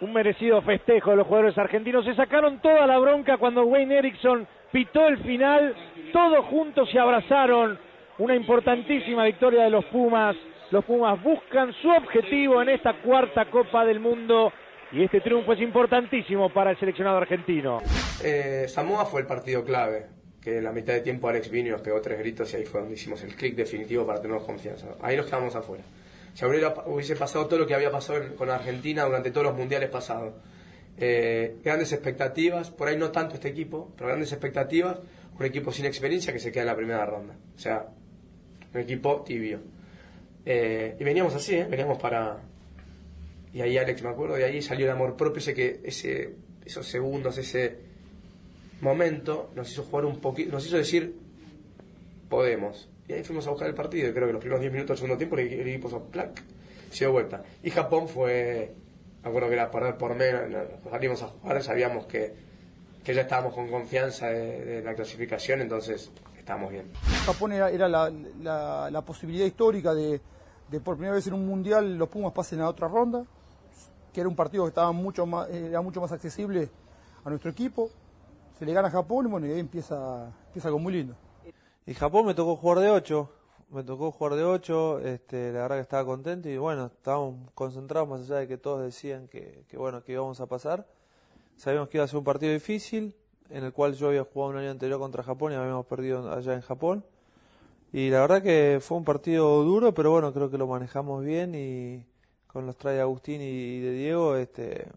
Un 0.00 0.12
merecido 0.12 0.60
festejo 0.62 1.12
de 1.12 1.16
los 1.18 1.26
jugadores 1.28 1.56
argentinos. 1.56 2.04
Se 2.04 2.16
sacaron 2.16 2.60
toda 2.60 2.86
la 2.88 2.98
bronca 2.98 3.36
cuando 3.38 3.64
Wayne 3.64 3.98
Erickson 3.98 4.48
pitó 4.72 5.06
el 5.06 5.18
final. 5.18 5.76
Todos 6.12 6.44
juntos 6.46 6.90
se 6.90 6.98
abrazaron. 6.98 7.78
Una 8.18 8.34
importantísima 8.34 9.24
victoria 9.24 9.62
de 9.62 9.70
los 9.70 9.84
Pumas. 9.86 10.34
Los 10.72 10.84
Pumas 10.84 11.22
buscan 11.22 11.72
su 11.74 11.88
objetivo 11.88 12.60
en 12.62 12.70
esta 12.70 12.94
cuarta 12.94 13.44
Copa 13.44 13.84
del 13.84 14.00
Mundo 14.00 14.52
y 14.90 15.04
este 15.04 15.20
triunfo 15.20 15.52
es 15.52 15.60
importantísimo 15.60 16.48
para 16.48 16.72
el 16.72 16.78
seleccionado 16.78 17.18
argentino. 17.18 17.78
Eh, 18.24 18.66
Samoa 18.66 19.04
fue 19.04 19.20
el 19.20 19.26
partido 19.26 19.64
clave, 19.64 20.06
que 20.46 20.58
en 20.58 20.62
la 20.62 20.70
mitad 20.70 20.92
de 20.92 21.00
tiempo 21.00 21.28
Alex 21.28 21.50
vino 21.50 21.70
y 21.70 21.72
nos 21.72 21.80
pegó 21.80 22.00
tres 22.00 22.20
gritos 22.20 22.52
y 22.52 22.56
ahí 22.58 22.64
fue 22.64 22.78
donde 22.78 22.94
hicimos 22.94 23.20
el 23.24 23.34
clic 23.34 23.56
definitivo 23.56 24.06
para 24.06 24.22
tener 24.22 24.38
confianza. 24.42 24.86
Ahí 25.02 25.16
nos 25.16 25.26
quedamos 25.26 25.56
afuera. 25.56 25.82
Si 26.34 26.44
hubiese 26.44 27.16
pasado 27.16 27.46
todo 27.46 27.58
lo 27.58 27.66
que 27.66 27.74
había 27.74 27.90
pasado 27.90 28.36
con 28.36 28.48
Argentina 28.48 29.04
durante 29.04 29.32
todos 29.32 29.48
los 29.48 29.56
mundiales 29.56 29.90
pasados. 29.90 30.34
Eh, 30.98 31.56
grandes 31.64 31.92
expectativas, 31.92 32.70
por 32.70 32.86
ahí 32.86 32.96
no 32.96 33.10
tanto 33.10 33.34
este 33.34 33.48
equipo, 33.48 33.92
pero 33.96 34.06
grandes 34.06 34.30
expectativas, 34.30 35.00
un 35.36 35.44
equipo 35.44 35.72
sin 35.72 35.84
experiencia 35.84 36.32
que 36.32 36.38
se 36.38 36.52
queda 36.52 36.62
en 36.62 36.68
la 36.68 36.76
primera 36.76 37.04
ronda. 37.04 37.34
O 37.56 37.58
sea, 37.58 37.84
un 38.72 38.80
equipo 38.80 39.22
tibio. 39.22 39.58
Eh, 40.44 40.96
y 40.96 41.02
veníamos 41.02 41.34
así, 41.34 41.56
¿eh? 41.56 41.66
veníamos 41.68 41.98
para... 41.98 42.38
Y 43.52 43.62
ahí 43.62 43.76
Alex, 43.78 44.00
me 44.00 44.10
acuerdo, 44.10 44.36
de 44.36 44.44
ahí 44.44 44.62
salió 44.62 44.86
el 44.86 44.92
amor 44.92 45.16
propio, 45.16 45.40
ese 45.40 45.54
que, 45.54 45.80
esos 45.84 46.86
segundos, 46.86 47.36
ese 47.36 47.85
momento, 48.80 49.50
nos 49.54 49.70
hizo 49.70 49.82
jugar 49.84 50.04
un 50.04 50.20
poquito, 50.20 50.52
nos 50.52 50.66
hizo 50.66 50.76
decir, 50.76 51.16
podemos. 52.28 52.88
Y 53.08 53.12
ahí 53.12 53.22
fuimos 53.24 53.46
a 53.46 53.50
buscar 53.50 53.68
el 53.68 53.74
partido, 53.74 54.12
creo 54.12 54.26
que 54.26 54.32
los 54.32 54.40
primeros 54.40 54.60
10 54.60 54.72
minutos 54.72 54.88
del 54.94 54.98
segundo 54.98 55.16
tiempo 55.18 55.36
el, 55.38 55.46
el 55.52 55.68
equipo 55.68 55.88
hizo 55.88 56.04
clac, 56.10 56.42
se 56.90 57.04
dio 57.04 57.12
vuelta. 57.12 57.42
Y 57.62 57.70
Japón 57.70 58.08
fue, 58.08 58.74
acuerdo 59.22 59.48
que 59.48 59.54
era 59.54 59.70
perder 59.70 59.96
por 59.96 60.14
menos, 60.14 60.42
no, 60.50 60.90
salimos 60.90 61.22
a 61.22 61.28
jugar, 61.28 61.62
sabíamos 61.62 62.06
que, 62.06 62.34
que 63.04 63.14
ya 63.14 63.22
estábamos 63.22 63.54
con 63.54 63.68
confianza 63.68 64.26
de, 64.28 64.82
la 64.82 64.94
clasificación, 64.94 65.60
entonces 65.60 66.10
estábamos 66.36 66.72
bien. 66.72 66.90
Japón 67.24 67.52
era, 67.52 67.70
era 67.70 67.88
la, 67.88 68.12
la- 68.42 68.90
la 68.90 69.02
posibilidad 69.02 69.46
histórica 69.46 69.94
de, 69.94 70.20
de 70.70 70.80
por 70.80 70.96
primera 70.96 71.14
vez 71.14 71.26
en 71.28 71.34
un 71.34 71.46
mundial 71.46 71.96
los 71.96 72.08
Pumas 72.08 72.32
pasen 72.32 72.60
a 72.60 72.68
otra 72.68 72.88
ronda, 72.88 73.24
que 74.12 74.20
era 74.20 74.28
un 74.28 74.34
partido 74.36 74.64
que 74.64 74.68
estaba 74.70 74.90
mucho 74.90 75.26
más, 75.26 75.48
era 75.50 75.80
mucho 75.80 76.00
más 76.00 76.10
accesible 76.10 76.68
a 77.24 77.28
nuestro 77.30 77.50
equipo. 77.52 77.90
Se 78.58 78.64
le 78.64 78.72
gana 78.72 78.88
a 78.88 78.90
Japón 78.90 79.30
bueno, 79.30 79.46
y 79.46 79.52
ahí 79.52 79.60
empieza, 79.60 80.32
empieza 80.46 80.68
algo 80.68 80.78
muy 80.78 80.94
lindo. 80.94 81.14
Y 81.84 81.92
Japón 81.92 82.24
me 82.24 82.34
tocó 82.34 82.56
jugar 82.56 82.78
de 82.78 82.90
8, 82.90 83.30
me 83.70 83.84
tocó 83.84 84.10
jugar 84.10 84.34
de 84.34 84.44
8, 84.44 85.00
este, 85.00 85.52
la 85.52 85.60
verdad 85.62 85.76
que 85.76 85.82
estaba 85.82 86.06
contento 86.06 86.48
y 86.48 86.56
bueno, 86.56 86.86
estábamos 86.86 87.50
concentrados 87.52 88.08
más 88.08 88.22
allá 88.22 88.36
de 88.36 88.48
que 88.48 88.56
todos 88.56 88.82
decían 88.82 89.28
que, 89.28 89.66
bueno, 89.76 90.02
que 90.02 90.12
íbamos 90.12 90.40
a 90.40 90.46
pasar. 90.46 90.86
Sabíamos 91.56 91.90
que 91.90 91.98
iba 91.98 92.04
a 92.04 92.08
ser 92.08 92.16
un 92.16 92.24
partido 92.24 92.50
difícil, 92.50 93.14
en 93.50 93.62
el 93.62 93.74
cual 93.74 93.94
yo 93.94 94.08
había 94.08 94.24
jugado 94.24 94.52
un 94.52 94.58
año 94.58 94.70
anterior 94.70 94.98
contra 94.98 95.22
Japón 95.22 95.52
y 95.52 95.56
habíamos 95.56 95.84
perdido 95.84 96.32
allá 96.32 96.54
en 96.54 96.62
Japón. 96.62 97.04
Y 97.92 98.08
la 98.08 98.20
verdad 98.20 98.42
que 98.42 98.78
fue 98.80 98.96
un 98.96 99.04
partido 99.04 99.64
duro, 99.64 99.92
pero 99.92 100.12
bueno, 100.12 100.32
creo 100.32 100.50
que 100.50 100.56
lo 100.56 100.66
manejamos 100.66 101.22
bien 101.22 101.54
y 101.54 102.06
con 102.46 102.64
los 102.64 102.76
trae 102.78 103.00
Agustín 103.00 103.42
y 103.42 103.80
de 103.80 103.92
Diego, 103.92 104.36
este, 104.36 104.88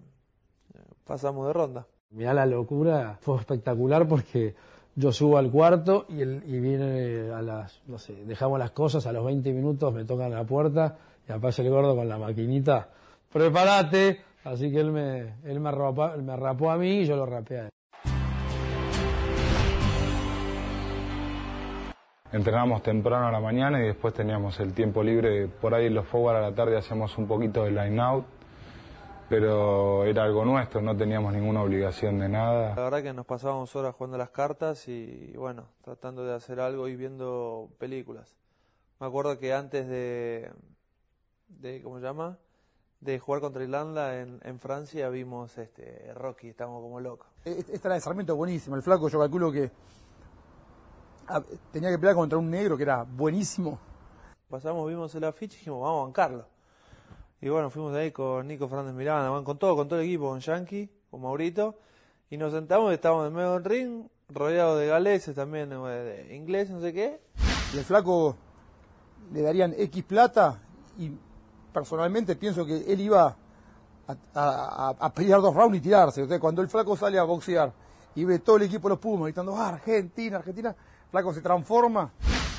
pasamos 1.04 1.46
de 1.48 1.54
ronda. 1.54 1.88
Mirá 2.12 2.34
la 2.34 2.48
locura, 2.48 3.20
fue 3.22 3.38
espectacular 3.38 4.08
porque 4.08 4.56
yo 4.96 5.12
subo 5.12 5.38
al 5.38 5.52
cuarto 5.52 6.08
y, 6.10 6.22
el, 6.22 6.42
y 6.44 6.60
viene 6.60 7.32
a 7.32 7.44
las, 7.44 7.84
no 7.86 8.00
sé, 8.00 8.26
dejamos 8.26 8.58
las 8.58 8.72
cosas, 8.72 9.06
a 9.06 9.12
los 9.12 9.24
20 9.24 9.54
minutos 9.54 9.94
me 9.94 10.06
tocan 10.06 10.32
la 10.32 10.44
puerta 10.44 10.98
y 11.28 11.32
aparece 11.32 11.62
el 11.62 11.70
gordo 11.70 11.96
con 11.96 12.10
la 12.10 12.18
maquinita, 12.18 12.90
prepárate, 13.32 14.22
así 14.44 14.72
que 14.72 14.80
él 14.80 14.92
me, 14.92 15.36
él 15.44 15.60
me, 15.60 15.72
rapó, 15.72 16.10
me 16.18 16.36
rapó 16.36 16.72
a 16.72 16.78
mí 16.78 17.02
y 17.02 17.06
yo 17.06 17.16
lo 17.16 17.28
rapé 17.28 17.60
a 17.60 17.64
él. 17.66 17.70
Entrenábamos 22.32 22.82
temprano 22.82 23.28
a 23.28 23.32
la 23.32 23.40
mañana 23.40 23.80
y 23.84 23.86
después 23.86 24.16
teníamos 24.16 24.60
el 24.60 24.74
tiempo 24.74 25.04
libre. 25.04 25.48
Por 25.48 25.76
ahí 25.76 25.90
los 25.90 26.08
forward 26.08 26.38
a 26.38 26.42
la 26.42 26.56
tarde 26.56 26.76
hacíamos 26.76 27.16
un 27.20 27.28
poquito 27.28 27.66
de 27.66 27.72
line 27.72 28.00
out, 28.02 28.26
pero 29.30 30.04
era 30.06 30.24
algo 30.24 30.44
nuestro, 30.44 30.82
no 30.82 30.96
teníamos 30.98 31.34
ninguna 31.34 31.62
obligación 31.62 32.20
de 32.20 32.30
nada. 32.30 32.76
La 32.76 32.84
verdad 32.84 33.04
que 33.04 33.14
nos 33.14 33.26
pasábamos 33.26 33.76
horas 33.76 33.96
jugando 33.96 34.18
las 34.18 34.30
cartas 34.32 34.88
y 34.88 35.34
bueno, 35.38 35.68
tratando 35.84 36.24
de 36.26 36.34
hacer 36.34 36.60
algo 36.60 36.88
y 36.88 36.96
viendo 36.96 37.70
películas. 37.78 38.36
Me 39.00 39.08
acuerdo 39.08 39.38
que 39.40 39.54
antes 39.54 39.88
de, 39.88 40.52
de 41.48 41.82
¿cómo 41.82 42.00
se 42.00 42.06
llama? 42.06 42.38
De 43.00 43.18
jugar 43.20 43.40
contra 43.42 43.64
Irlanda 43.64 44.20
en, 44.20 44.40
en 44.44 44.60
Francia 44.60 45.08
vimos 45.10 45.58
este 45.58 46.14
Rocky, 46.16 46.50
estábamos 46.50 46.82
como 46.82 47.00
locos. 47.00 47.28
E- 47.46 47.64
Esta 47.72 47.88
era 47.88 47.96
de 47.96 48.02
Sarmiento 48.02 48.36
buenísima, 48.36 48.76
el 48.76 48.82
flaco 48.82 49.08
yo 49.10 49.20
calculo 49.20 49.52
que 49.52 49.72
ah, 51.28 51.42
tenía 51.72 51.90
que 51.90 51.98
pelear 51.98 52.16
contra 52.16 52.38
un 52.38 52.50
negro 52.50 52.76
que 52.76 52.84
era 52.84 53.04
buenísimo. 53.04 53.80
Pasamos, 54.50 54.88
vimos 54.90 55.14
el 55.16 55.24
afiche 55.24 55.56
y 55.56 55.60
dijimos, 55.60 55.82
vamos 55.82 56.02
a 56.02 56.04
bancarlo. 56.06 56.46
Y 57.42 57.50
bueno, 57.50 57.70
fuimos 57.70 57.94
de 57.94 58.00
ahí 58.02 58.12
con 58.12 58.48
Nico 58.48 58.68
Fernández 58.68 58.94
Miranda, 58.94 59.44
con 59.44 59.58
todo, 59.58 59.76
con 59.76 59.88
todo 59.88 60.00
el 60.00 60.06
equipo, 60.06 60.30
con 60.30 60.40
Yankee, 60.40 60.90
con 61.10 61.22
Maurito, 61.22 61.76
y 62.30 62.38
nos 62.38 62.52
sentamos 62.54 62.92
y 62.92 62.96
estábamos 62.96 63.28
en 63.28 63.34
medio 63.34 63.54
del 63.54 63.64
ring, 63.64 64.04
rodeados 64.30 64.80
de 64.80 64.88
galeses 64.88 65.36
también, 65.36 65.70
de 65.70 66.28
ingleses, 66.36 66.72
no 66.72 66.82
sé 66.82 66.94
qué. 66.94 67.22
Y 67.74 67.78
el 67.78 67.84
flaco 67.86 68.36
le 69.34 69.42
darían 69.42 69.74
X 69.78 70.04
plata 70.04 70.60
y 70.98 71.12
personalmente 71.74 72.36
pienso 72.36 72.66
que 72.66 72.78
él 72.92 73.00
iba 73.00 73.36
a, 74.08 74.12
a- 74.12 74.90
a- 74.90 74.96
a 75.00 75.14
pelear 75.14 75.40
dos 75.42 75.56
rounds 75.56 75.78
y 75.78 75.82
tirarse. 75.82 76.22
O 76.22 76.28
sea, 76.28 76.40
cuando 76.40 76.62
el 76.62 76.68
flaco 76.68 76.98
sale 76.98 77.18
a 77.18 77.24
boxear 77.24 77.72
y 78.16 78.26
ve 78.26 78.40
todo 78.40 78.58
el 78.58 78.64
equipo 78.64 78.90
de 78.90 78.94
los 78.96 79.00
Pumas 79.00 79.24
gritando 79.26 79.56
"Ah, 79.56 79.70
Argentina, 79.70 80.38
Argentina, 80.38 80.70
el 81.06 81.10
flaco 81.10 81.34
se 81.34 81.42
transforma. 81.42 82.12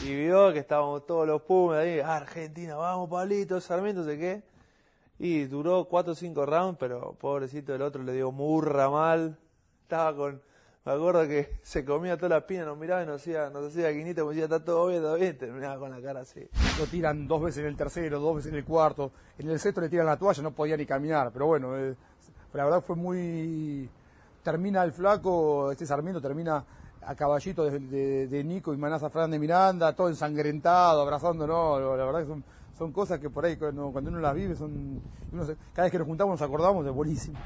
Y 0.05 0.15
vio 0.15 0.53
que 0.55 0.61
estábamos 0.61 1.05
todos 1.07 1.27
los 1.27 1.43
Pumas 1.43 1.79
ahí, 1.81 1.99
"Ah, 2.01 2.17
Argentina, 2.17 2.77
vamos 2.77 3.11
Pablito, 3.11 3.61
Sarmiento, 3.61 4.01
no 4.03 4.07
sé 4.07 4.17
qué. 4.19 4.43
Y 5.23 5.45
duró 5.45 5.85
cuatro 5.85 6.13
o 6.13 6.17
cinco 6.17 6.47
rounds, 6.47 6.79
pero 6.81 7.13
pobrecito 7.13 7.75
el 7.75 7.83
otro 7.83 8.03
le 8.03 8.15
dio 8.15 8.33
murra 8.33 8.89
mal. 8.89 9.37
Estaba 9.83 10.17
con, 10.17 10.41
me 10.87 10.93
acuerdo 10.93 11.29
que 11.29 11.59
se 11.63 11.85
comía 11.85 12.17
toda 12.17 12.31
la 12.31 12.47
pina, 12.47 12.65
nos 12.65 12.79
miraba 12.79 13.03
y 13.03 13.07
nos 13.07 13.21
hacía, 13.21 13.51
nos 13.51 13.67
hacía 13.67 13.91
guinita, 13.91 14.23
nos 14.23 14.31
decía, 14.31 14.45
está 14.45 14.65
todo 14.65 14.87
bien, 14.89 15.03
todo 15.03 15.17
bien, 15.17 15.37
terminaba 15.37 15.79
con 15.79 15.91
la 15.91 16.01
cara 16.01 16.21
así. 16.21 16.41
Lo 16.79 16.87
tiran 16.87 17.29
dos 17.29 17.43
veces 17.43 17.59
en 17.59 17.67
el 17.67 17.77
tercero, 17.77 18.19
dos 18.19 18.37
veces 18.37 18.51
en 18.51 18.59
el 18.59 18.65
cuarto. 18.65 19.13
En 19.39 19.51
el 19.51 19.61
sexto 19.61 19.83
le 19.83 19.91
tiran 19.91 20.07
la 20.07 20.17
toalla, 20.17 20.43
no 20.43 20.53
podía 20.53 20.77
ni 20.79 20.87
caminar. 20.87 21.31
Pero 21.35 21.47
bueno, 21.47 21.77
eh, 21.77 21.95
la 22.55 22.65
verdad 22.65 22.81
fue 22.83 22.97
muy... 22.97 23.91
Termina 24.43 24.83
el 24.85 24.93
flaco, 24.93 25.71
este 25.71 25.85
Sarmiento 25.85 26.19
termina 26.19 26.65
a 27.03 27.15
caballito 27.15 27.63
de, 27.65 27.79
de- 27.79 28.27
de 28.27 28.43
Nico 28.45 28.73
y 28.73 28.79
Manaza 28.79 29.11
Fernández 29.11 29.39
Miranda, 29.39 29.95
todo 29.95 30.09
ensangrentado, 30.09 31.03
abrazándonos. 31.03 31.79
La 31.99 32.05
verdad 32.07 32.21
que 32.21 32.27
son, 32.27 32.43
son 32.81 32.93
cosas 32.93 33.21
que 33.21 33.29
por 33.29 33.45
ahí 33.45 33.57
cuando, 33.57 33.89
uno 33.89 34.21
las 34.21 34.35
vive, 34.35 34.57
son 34.57 35.03
cada 35.75 35.85
vez 35.85 35.93
que 35.93 35.99
nos 35.99 36.07
juntamos 36.07 36.41
nos 36.41 36.49
acordamos 36.49 36.83
de 36.83 36.91
buenísimo. 36.91 37.39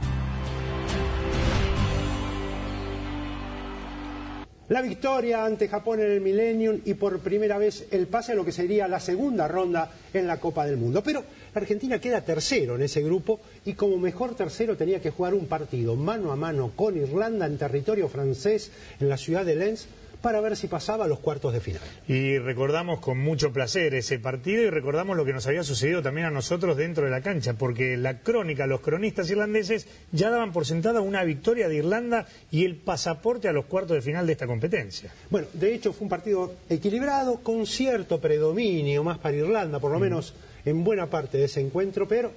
La 4.68 4.80
victoria 4.80 5.44
ante 5.44 5.66
Japón 5.66 5.98
en 6.02 6.12
el 6.12 6.20
Millennium 6.20 6.82
y 6.84 6.94
por 6.94 7.18
primera 7.18 7.58
vez 7.58 7.88
el 7.90 8.06
pase 8.06 8.30
a 8.30 8.34
lo 8.36 8.44
que 8.44 8.52
sería 8.52 8.86
la 8.86 9.00
segunda 9.00 9.48
ronda 9.48 9.90
en 10.12 10.28
la 10.28 10.38
Copa 10.38 10.66
del 10.66 10.76
Mundo. 10.76 11.02
Pero 11.02 11.24
Argentina 11.52 11.98
queda 11.98 12.20
tercero 12.20 12.76
en 12.76 12.82
ese 12.82 13.02
grupo 13.02 13.40
y 13.64 13.74
como 13.74 13.98
mejor 13.98 14.36
tercero 14.36 14.76
tenía 14.76 15.00
que 15.00 15.10
jugar 15.10 15.34
un 15.34 15.46
partido 15.46 15.96
mano 15.96 16.30
a 16.30 16.36
mano 16.36 16.70
con 16.76 16.96
Irlanda 16.96 17.46
en 17.46 17.58
territorio 17.58 18.08
francés 18.08 18.70
en 19.00 19.08
la 19.08 19.16
ciudad 19.16 19.44
de 19.44 19.56
Lens 19.56 19.88
para 20.24 20.40
ver 20.40 20.56
si 20.56 20.68
pasaba 20.68 21.04
a 21.04 21.06
los 21.06 21.18
cuartos 21.18 21.52
de 21.52 21.60
final. 21.60 21.82
Y 22.08 22.38
recordamos 22.38 23.00
con 23.00 23.18
mucho 23.18 23.52
placer 23.52 23.92
ese 23.92 24.18
partido 24.18 24.62
y 24.62 24.70
recordamos 24.70 25.18
lo 25.18 25.26
que 25.26 25.34
nos 25.34 25.46
había 25.46 25.62
sucedido 25.62 26.00
también 26.00 26.26
a 26.26 26.30
nosotros 26.30 26.78
dentro 26.78 27.04
de 27.04 27.10
la 27.10 27.20
cancha, 27.20 27.58
porque 27.58 27.98
la 27.98 28.20
crónica, 28.20 28.66
los 28.66 28.80
cronistas 28.80 29.28
irlandeses 29.28 29.86
ya 30.12 30.30
daban 30.30 30.50
por 30.54 30.64
sentada 30.64 31.02
una 31.02 31.24
victoria 31.24 31.68
de 31.68 31.76
Irlanda 31.76 32.26
y 32.50 32.64
el 32.64 32.76
pasaporte 32.76 33.48
a 33.48 33.52
los 33.52 33.66
cuartos 33.66 33.96
de 33.96 34.00
final 34.00 34.26
de 34.26 34.32
esta 34.32 34.46
competencia. 34.46 35.12
Bueno, 35.28 35.46
de 35.52 35.74
hecho 35.74 35.92
fue 35.92 36.06
un 36.06 36.08
partido 36.08 36.54
equilibrado, 36.70 37.40
con 37.42 37.66
cierto 37.66 38.18
predominio 38.18 39.04
más 39.04 39.18
para 39.18 39.36
Irlanda, 39.36 39.78
por 39.78 39.92
lo 39.92 39.98
menos 39.98 40.32
en 40.64 40.84
buena 40.84 41.10
parte 41.10 41.36
de 41.36 41.44
ese 41.44 41.60
encuentro, 41.60 42.08
pero 42.08 42.32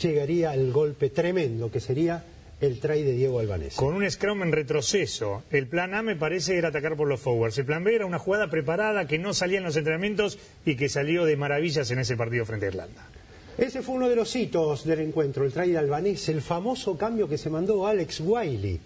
llegaría 0.00 0.54
el 0.54 0.70
golpe 0.70 1.10
tremendo 1.10 1.68
que 1.68 1.80
sería 1.80 2.22
el 2.60 2.80
try 2.80 3.02
de 3.02 3.12
Diego 3.12 3.40
Albanese. 3.40 3.76
Con 3.76 3.94
un 3.94 4.10
scrum 4.10 4.42
en 4.42 4.52
retroceso. 4.52 5.42
El 5.50 5.66
plan 5.66 5.94
A 5.94 6.02
me 6.02 6.16
parece 6.16 6.56
era 6.56 6.68
atacar 6.68 6.96
por 6.96 7.08
los 7.08 7.20
forwards. 7.20 7.58
El 7.58 7.66
plan 7.66 7.84
B 7.84 7.94
era 7.94 8.06
una 8.06 8.18
jugada 8.18 8.48
preparada 8.48 9.06
que 9.06 9.18
no 9.18 9.34
salía 9.34 9.58
en 9.58 9.64
los 9.64 9.76
entrenamientos 9.76 10.38
y 10.64 10.76
que 10.76 10.88
salió 10.88 11.24
de 11.24 11.36
maravillas 11.36 11.90
en 11.90 11.98
ese 11.98 12.16
partido 12.16 12.44
frente 12.44 12.66
a 12.66 12.68
Irlanda. 12.68 13.08
Ese 13.56 13.82
fue 13.82 13.94
uno 13.94 14.08
de 14.08 14.16
los 14.16 14.34
hitos 14.34 14.84
del 14.84 14.98
encuentro, 14.98 15.44
el 15.44 15.52
try 15.52 15.70
de 15.70 15.78
Albanese, 15.78 16.32
el 16.32 16.42
famoso 16.42 16.98
cambio 16.98 17.28
que 17.28 17.38
se 17.38 17.50
mandó 17.50 17.86
Alex 17.86 18.20
Wiley, 18.20 18.80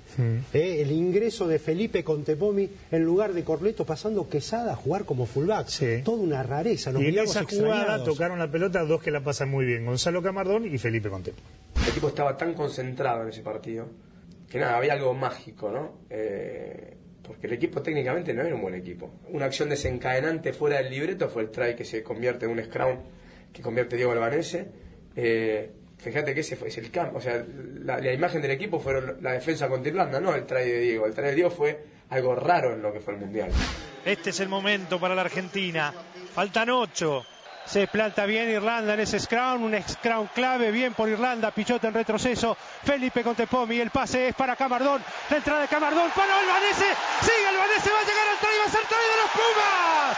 eh, 0.53 0.83
el 0.83 0.93
ingreso 0.93 1.49
de 1.49 1.59
Felipe 1.59 2.05
Contepomi 2.05 2.69
en 2.91 3.03
lugar 3.03 3.33
de 3.33 3.45
Corleto, 3.45 3.87
pasando 3.87 4.29
Quesada 4.29 4.73
a 4.75 4.77
jugar 4.77 5.07
como 5.07 5.25
fullback. 5.25 6.03
Toda 6.05 6.19
una 6.19 6.43
rareza. 6.43 6.93
Nos 6.93 7.03
y 7.03 7.07
en 7.07 7.19
esa 7.19 7.45
jugada 7.45 7.71
extrañados. 7.71 8.05
tocaron 8.05 8.39
la 8.39 8.51
pelota 8.51 8.85
dos 8.85 9.03
que 9.03 9.11
la 9.11 9.25
pasan 9.25 9.49
muy 9.49 9.65
bien, 9.65 9.87
Gonzalo 9.87 10.23
Camardón 10.23 10.67
y 10.67 10.77
Felipe 10.77 11.09
Contepo. 11.09 11.41
El 11.89 11.93
equipo 11.93 12.09
estaba 12.09 12.37
tan 12.37 12.53
concentrado 12.53 13.23
en 13.23 13.31
ese 13.31 13.41
partido 13.41 13.89
que 14.47 14.59
nada, 14.59 14.77
había 14.77 14.93
algo 14.93 15.15
mágico, 15.15 15.71
¿no? 15.71 16.01
Eh, 16.11 16.95
porque 17.23 17.47
el 17.47 17.55
equipo 17.55 17.81
técnicamente 17.81 18.35
no 18.35 18.43
era 18.43 18.55
un 18.55 18.61
buen 18.61 18.75
equipo. 18.75 19.11
Una 19.31 19.47
acción 19.47 19.71
desencadenante 19.71 20.53
fuera 20.53 20.83
del 20.83 20.91
libreto 20.91 21.31
fue 21.31 21.45
el 21.45 21.51
try 21.51 21.75
que 21.75 21.87
se 21.87 22.03
convierte 22.03 22.45
en 22.45 22.51
un 22.53 22.63
scrum 22.63 22.99
que 23.51 23.63
convierte 23.63 23.97
Diego 23.97 24.13
Albanese. 24.13 24.69
Eh, 25.17 25.71
fíjate 25.97 26.35
que 26.35 26.41
ese 26.41 26.57
fue, 26.57 26.69
el 26.69 26.91
campo, 26.91 27.17
o 27.17 27.21
sea, 27.23 27.43
la, 27.83 27.99
la 27.99 28.13
imagen 28.13 28.43
del 28.43 28.51
equipo 28.51 28.79
fueron 28.79 29.17
la 29.23 29.33
defensa 29.33 29.67
contra 29.67 29.89
Irlanda, 29.89 30.21
no 30.21 30.35
el 30.35 30.45
try 30.45 30.65
de 30.71 30.81
Diego. 30.81 31.07
El 31.07 31.15
try 31.15 31.25
de 31.25 31.35
Diego 31.37 31.51
fue 31.51 31.85
algo 32.11 32.35
raro 32.35 32.75
en 32.75 32.83
lo 32.83 32.93
que 32.93 33.01
fue 33.01 33.15
el 33.15 33.21
Mundial. 33.21 33.49
Este 34.05 34.29
es 34.29 34.41
el 34.41 34.51
momento 34.51 35.01
para 35.01 35.15
la 35.15 35.23
Argentina. 35.23 35.95
Faltan 36.35 36.69
ocho. 36.69 37.25
Se 37.69 37.87
planta 37.87 38.25
bien 38.25 38.49
Irlanda 38.49 38.95
en 38.95 39.01
ese 39.01 39.21
scrum, 39.21 39.65
un 39.65 39.77
scrum 39.87 40.27
clave, 40.35 40.71
bien 40.73 40.95
por 40.95 41.07
Irlanda, 41.07 41.51
Pichota 41.51 41.89
en 41.89 41.95
retroceso, 41.95 42.57
Felipe 42.83 43.23
con 43.23 43.37
Tepomi, 43.37 43.79
el 43.79 43.91
pase 43.91 44.29
es 44.29 44.35
para 44.35 44.57
Camardón, 44.57 45.03
la 45.29 45.37
entrada 45.37 45.61
de 45.61 45.69
Camardón 45.69 46.11
para 46.17 46.41
Albanese, 46.41 46.87
sigue 47.21 47.47
Albanese, 47.47 47.91
va 47.91 47.99
a 47.99 48.05
llegar 48.09 48.27
al 48.27 48.39
try, 48.39 48.59
va 48.59 48.65
a 48.65 48.71
ser 48.71 48.81
try 48.89 49.05
de 49.05 49.17
los 49.21 49.31
Pumas, 49.37 50.17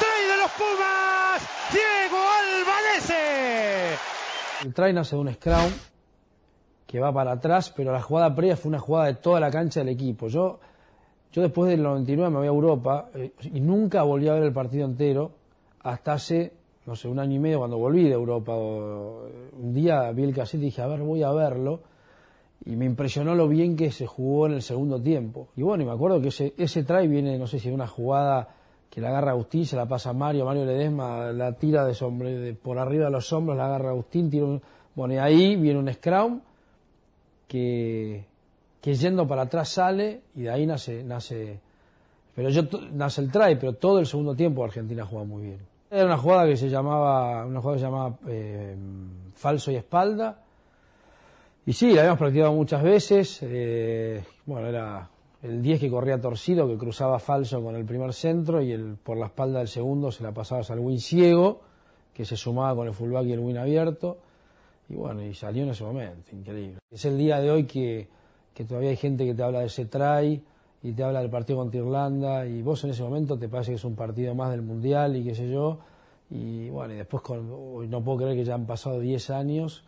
try 0.00 0.26
de 0.26 0.36
los 0.38 0.50
Pumas, 0.58 1.42
Diego 1.72 2.18
Albanese. 2.66 3.98
El 4.64 4.74
try 4.74 4.92
nace 4.92 5.14
de 5.14 5.22
un 5.22 5.32
scrum 5.34 5.72
que 6.84 6.98
va 6.98 7.12
para 7.12 7.30
atrás, 7.30 7.72
pero 7.76 7.92
la 7.92 8.02
jugada 8.02 8.34
previa 8.34 8.56
fue 8.56 8.70
una 8.70 8.80
jugada 8.80 9.06
de 9.06 9.14
toda 9.14 9.38
la 9.38 9.52
cancha 9.52 9.78
del 9.78 9.90
equipo. 9.90 10.26
Yo, 10.26 10.58
yo 11.30 11.42
después 11.42 11.70
del 11.70 11.80
99 11.80 12.28
me 12.28 12.38
voy 12.38 12.46
a 12.46 12.50
Europa 12.50 13.08
eh, 13.14 13.30
y 13.40 13.60
nunca 13.60 14.02
volví 14.02 14.26
a 14.26 14.32
ver 14.32 14.42
el 14.42 14.52
partido 14.52 14.84
entero 14.84 15.30
hasta 15.80 16.14
hace 16.14 16.57
no 16.88 16.96
sé, 16.96 17.06
un 17.06 17.18
año 17.18 17.36
y 17.36 17.38
medio 17.38 17.58
cuando 17.58 17.76
volví 17.76 18.04
de 18.04 18.14
Europa. 18.14 18.56
un 18.56 19.74
día 19.74 20.10
vi 20.12 20.24
el 20.24 20.34
cassette 20.34 20.62
y 20.62 20.64
dije, 20.64 20.80
a 20.80 20.86
ver, 20.86 21.02
voy 21.02 21.22
a 21.22 21.30
verlo. 21.32 21.82
Y 22.64 22.76
me 22.76 22.86
impresionó 22.86 23.34
lo 23.34 23.46
bien 23.46 23.76
que 23.76 23.92
se 23.92 24.06
jugó 24.06 24.46
en 24.46 24.54
el 24.54 24.62
segundo 24.62 24.98
tiempo. 24.98 25.48
Y 25.54 25.60
bueno, 25.62 25.82
y 25.82 25.86
me 25.86 25.92
acuerdo 25.92 26.18
que 26.22 26.28
ese, 26.28 26.54
ese 26.56 26.84
try 26.84 27.06
viene, 27.06 27.36
no 27.38 27.46
sé 27.46 27.58
si 27.58 27.68
de 27.68 27.74
una 27.74 27.86
jugada 27.86 28.48
que 28.88 29.02
la 29.02 29.10
agarra 29.10 29.32
Agustín, 29.32 29.66
se 29.66 29.76
la 29.76 29.86
pasa 29.86 30.10
a 30.10 30.12
Mario, 30.14 30.46
Mario 30.46 30.64
Ledesma 30.64 31.30
la 31.30 31.52
tira 31.52 31.84
de, 31.84 31.92
sombre, 31.92 32.38
de 32.38 32.54
por 32.54 32.78
arriba 32.78 33.04
de 33.04 33.10
los 33.10 33.30
hombros, 33.34 33.58
la 33.58 33.66
agarra 33.66 33.90
Agustín, 33.90 34.30
tira 34.30 34.46
un, 34.46 34.62
bueno, 34.94 35.12
y 35.12 35.18
ahí 35.18 35.56
viene 35.56 35.78
un 35.78 35.92
scrum 35.92 36.40
que, 37.46 38.24
que 38.80 38.94
yendo 38.94 39.28
para 39.28 39.42
atrás 39.42 39.68
sale 39.68 40.22
y 40.34 40.42
de 40.44 40.50
ahí 40.50 40.66
nace, 40.66 41.04
nace 41.04 41.60
pero 42.34 42.48
yo 42.48 42.62
nace 42.92 43.20
el 43.20 43.30
try, 43.30 43.56
pero 43.56 43.74
todo 43.74 43.98
el 43.98 44.06
segundo 44.06 44.34
tiempo 44.34 44.64
Argentina 44.64 45.04
juega 45.04 45.26
muy 45.26 45.42
bien. 45.42 45.77
Era 45.90 46.04
una 46.04 46.18
jugada 46.18 46.46
que 46.46 46.56
se 46.56 46.68
llamaba, 46.68 47.46
una 47.46 47.60
jugada 47.60 47.76
que 47.76 47.80
se 47.80 47.86
llamaba 47.86 48.18
eh, 48.28 48.76
falso 49.34 49.70
y 49.70 49.76
espalda. 49.76 50.42
Y 51.64 51.72
sí, 51.72 51.92
la 51.92 52.02
habíamos 52.02 52.18
practicado 52.18 52.52
muchas 52.52 52.82
veces. 52.82 53.38
Eh, 53.42 54.22
bueno, 54.44 54.68
era 54.68 55.08
el 55.42 55.62
10 55.62 55.80
que 55.80 55.90
corría 55.90 56.20
torcido, 56.20 56.68
que 56.68 56.76
cruzaba 56.76 57.18
falso 57.18 57.62
con 57.62 57.74
el 57.74 57.86
primer 57.86 58.12
centro 58.12 58.60
y 58.60 58.72
el, 58.72 58.96
por 58.96 59.16
la 59.16 59.26
espalda 59.26 59.60
del 59.60 59.68
segundo 59.68 60.10
se 60.10 60.22
la 60.22 60.32
pasabas 60.32 60.70
al 60.70 60.80
win 60.80 61.00
ciego, 61.00 61.62
que 62.12 62.26
se 62.26 62.36
sumaba 62.36 62.74
con 62.74 62.88
el 62.88 62.92
fullback 62.92 63.24
y 63.26 63.32
el 63.32 63.40
win 63.40 63.56
abierto. 63.56 64.18
Y 64.90 64.94
bueno, 64.94 65.22
y 65.22 65.32
salió 65.32 65.62
en 65.62 65.70
ese 65.70 65.84
momento, 65.84 66.34
increíble. 66.36 66.78
Es 66.90 67.04
el 67.06 67.16
día 67.16 67.40
de 67.40 67.50
hoy 67.50 67.64
que, 67.64 68.08
que 68.52 68.64
todavía 68.64 68.90
hay 68.90 68.96
gente 68.96 69.24
que 69.24 69.34
te 69.34 69.42
habla 69.42 69.60
de 69.60 69.66
ese 69.66 69.86
try 69.86 70.42
y 70.82 70.92
te 70.92 71.02
habla 71.02 71.20
del 71.20 71.30
partido 71.30 71.58
contra 71.58 71.80
Irlanda 71.80 72.46
y 72.46 72.62
vos 72.62 72.84
en 72.84 72.90
ese 72.90 73.02
momento 73.02 73.38
te 73.38 73.48
parece 73.48 73.72
que 73.72 73.76
es 73.76 73.84
un 73.84 73.96
partido 73.96 74.34
más 74.34 74.50
del 74.50 74.62
Mundial 74.62 75.16
y 75.16 75.24
qué 75.24 75.34
sé 75.34 75.50
yo. 75.50 75.78
Y 76.30 76.68
bueno, 76.68 76.94
y 76.94 76.98
después 76.98 77.22
no 77.40 78.04
puedo 78.04 78.18
creer 78.18 78.36
que 78.36 78.44
ya 78.44 78.54
han 78.54 78.66
pasado 78.66 79.00
10 79.00 79.30
años 79.30 79.84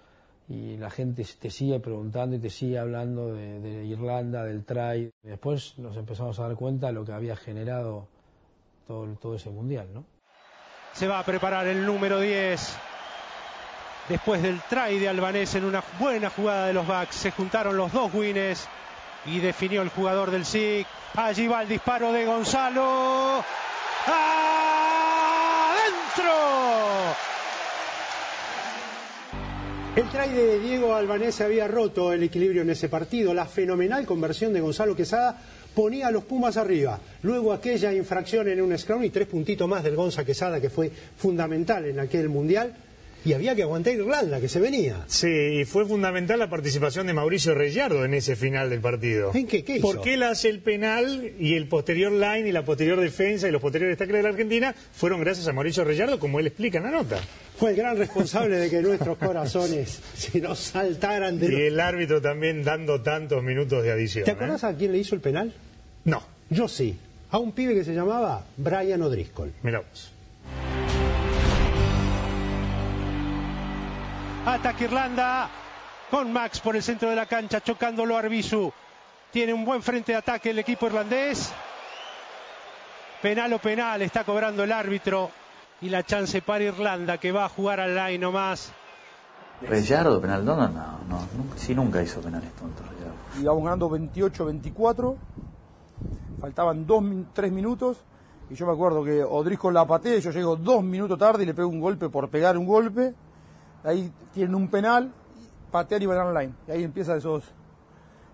y 0.48 0.76
la 0.78 0.90
gente 0.90 1.24
te 1.38 1.50
sigue 1.50 1.78
preguntando 1.78 2.34
y 2.34 2.38
te 2.40 2.50
sigue 2.50 2.78
hablando 2.78 3.32
de, 3.34 3.84
Irlanda, 3.84 4.44
del 4.44 4.64
try. 4.64 5.10
Después 5.22 5.78
nos 5.78 5.96
empezamos 5.96 6.38
a 6.40 6.48
dar 6.48 6.56
cuenta 6.56 6.88
de 6.88 6.94
lo 6.94 7.04
que 7.04 7.12
había 7.12 7.36
generado 7.36 8.08
todo, 8.86 9.06
todo 9.20 9.36
ese 9.36 9.50
Mundial, 9.50 9.88
¿no? 9.94 10.04
Se 10.92 11.06
va 11.06 11.20
a 11.20 11.24
preparar 11.24 11.68
el 11.68 11.86
número 11.86 12.18
10. 12.18 12.76
Después 14.08 14.42
del 14.42 14.60
try 14.68 14.98
de 14.98 15.08
Albanés 15.08 15.54
en 15.54 15.64
una 15.64 15.84
buena 16.00 16.30
jugada 16.30 16.66
de 16.66 16.72
los 16.72 16.84
backs, 16.84 17.14
se 17.14 17.30
juntaron 17.30 17.76
los 17.76 17.92
dos 17.92 18.12
winners 18.12 18.66
y 19.26 19.40
definió 19.40 19.82
el 19.82 19.88
jugador 19.88 20.30
del 20.30 20.44
SIC. 20.44 20.86
Allí 21.16 21.48
va 21.48 21.62
el 21.62 21.68
disparo 21.68 22.12
de 22.12 22.24
Gonzalo. 22.24 23.44
¡Adentro! 24.06 24.30
El 29.96 30.08
try 30.08 30.28
de 30.32 30.60
Diego 30.60 30.94
Albanese 30.94 31.44
había 31.44 31.66
roto 31.66 32.12
el 32.12 32.22
equilibrio 32.22 32.62
en 32.62 32.70
ese 32.70 32.88
partido. 32.88 33.34
La 33.34 33.46
fenomenal 33.46 34.06
conversión 34.06 34.52
de 34.52 34.60
Gonzalo 34.60 34.94
Quesada 34.94 35.36
ponía 35.74 36.08
a 36.08 36.10
los 36.10 36.24
Pumas 36.24 36.56
arriba. 36.56 36.98
Luego 37.22 37.52
aquella 37.52 37.92
infracción 37.92 38.48
en 38.48 38.60
un 38.62 38.76
scrum 38.78 39.04
y 39.04 39.10
tres 39.10 39.26
puntitos 39.26 39.68
más 39.68 39.82
del 39.82 39.96
Gonza 39.96 40.24
Quesada 40.24 40.60
que 40.60 40.70
fue 40.70 40.90
fundamental 41.16 41.84
en 41.86 42.00
aquel 42.00 42.28
mundial 42.28 42.72
y 43.24 43.32
había 43.32 43.54
que 43.54 43.62
aguantar 43.62 43.94
Irlanda, 43.94 44.40
que 44.40 44.48
se 44.48 44.60
venía. 44.60 45.04
Sí, 45.06 45.28
y 45.28 45.64
fue 45.64 45.84
fundamental 45.84 46.38
la 46.38 46.48
participación 46.48 47.06
de 47.06 47.12
Mauricio 47.12 47.54
Reyardo 47.54 48.04
en 48.04 48.14
ese 48.14 48.36
final 48.36 48.70
del 48.70 48.80
partido. 48.80 49.32
¿En 49.34 49.46
qué? 49.46 49.64
¿Qué 49.64 49.76
hizo? 49.76 49.92
Porque 49.92 50.14
él 50.14 50.22
hace 50.22 50.48
el 50.48 50.60
penal 50.60 51.32
y 51.38 51.54
el 51.54 51.68
posterior 51.68 52.12
line 52.12 52.48
y 52.48 52.52
la 52.52 52.64
posterior 52.64 53.00
defensa 53.00 53.48
y 53.48 53.52
los 53.52 53.60
posteriores 53.60 53.98
tackles 53.98 54.18
de 54.18 54.22
la 54.22 54.28
Argentina 54.30 54.74
fueron 54.92 55.20
gracias 55.20 55.46
a 55.48 55.52
Mauricio 55.52 55.84
Reyardo, 55.84 56.18
como 56.18 56.40
él 56.40 56.46
explica 56.46 56.78
en 56.78 56.84
la 56.84 56.90
nota. 56.90 57.18
Fue 57.56 57.70
el 57.70 57.76
gran 57.76 57.96
responsable 57.98 58.56
de 58.56 58.70
que 58.70 58.80
nuestros 58.80 59.18
corazones 59.18 60.00
se 60.14 60.40
nos 60.40 60.58
saltaran 60.58 61.38
de... 61.38 61.52
Y 61.52 61.62
el 61.66 61.78
árbitro 61.78 62.22
también 62.22 62.64
dando 62.64 63.02
tantos 63.02 63.42
minutos 63.42 63.82
de 63.82 63.92
adición. 63.92 64.24
¿Te 64.24 64.30
acuerdas 64.30 64.62
¿eh? 64.62 64.66
a 64.66 64.74
quién 64.74 64.92
le 64.92 64.98
hizo 64.98 65.14
el 65.14 65.20
penal? 65.20 65.52
No. 66.04 66.22
Yo 66.48 66.68
sí. 66.68 66.96
A 67.30 67.38
un 67.38 67.52
pibe 67.52 67.74
que 67.74 67.84
se 67.84 67.94
llamaba 67.94 68.46
Brian 68.56 69.02
O'Driscoll. 69.02 69.52
Mirá 69.62 69.80
vos. 69.80 70.10
Ataque 74.46 74.84
Irlanda 74.84 75.50
con 76.10 76.32
Max 76.32 76.60
por 76.60 76.74
el 76.74 76.82
centro 76.82 77.10
de 77.10 77.16
la 77.16 77.26
cancha, 77.26 77.60
chocándolo 77.60 78.16
a 78.16 78.20
Arbizu. 78.20 78.72
Tiene 79.30 79.52
un 79.52 79.66
buen 79.66 79.82
frente 79.82 80.12
de 80.12 80.18
ataque 80.18 80.50
el 80.50 80.58
equipo 80.58 80.86
irlandés. 80.86 81.52
Penal 83.20 83.52
o 83.52 83.58
penal, 83.58 84.00
está 84.00 84.24
cobrando 84.24 84.64
el 84.64 84.72
árbitro. 84.72 85.30
Y 85.82 85.90
la 85.90 86.02
chance 86.04 86.40
para 86.40 86.64
Irlanda 86.64 87.18
que 87.18 87.32
va 87.32 87.44
a 87.44 87.48
jugar 87.50 87.80
al 87.80 87.94
line 87.94 88.18
nomás. 88.18 88.72
Reyardo, 89.60 90.20
penal, 90.20 90.44
no, 90.44 90.56
no, 90.56 90.68
no, 90.68 90.98
no, 91.06 91.26
sí 91.56 91.74
nunca 91.74 92.02
hizo 92.02 92.20
penales 92.22 92.50
tontos 92.52 92.86
Reyardo. 92.88 93.14
Íbamos 93.40 93.64
ganando 93.64 93.90
28-24, 93.90 95.16
faltaban 96.40 96.86
2, 96.86 97.04
3 97.34 97.52
minutos 97.52 97.98
y 98.48 98.54
yo 98.54 98.66
me 98.66 98.72
acuerdo 98.72 99.04
que 99.04 99.22
Odrisco 99.22 99.70
la 99.70 99.86
patea, 99.86 100.18
yo 100.18 100.30
llego 100.30 100.56
dos 100.56 100.82
minutos 100.82 101.18
tarde 101.18 101.42
y 101.42 101.46
le 101.46 101.54
pego 101.54 101.68
un 101.68 101.80
golpe 101.80 102.08
por 102.08 102.28
pegar 102.30 102.56
un 102.56 102.66
golpe 102.66 103.14
ahí 103.84 104.12
tienen 104.32 104.54
un 104.54 104.68
penal, 104.68 105.12
patear 105.70 106.02
y 106.02 106.06
van 106.06 106.18
online. 106.18 106.54
Y 106.68 106.70
ahí 106.70 106.84
empieza 106.84 107.16
esos, 107.16 107.44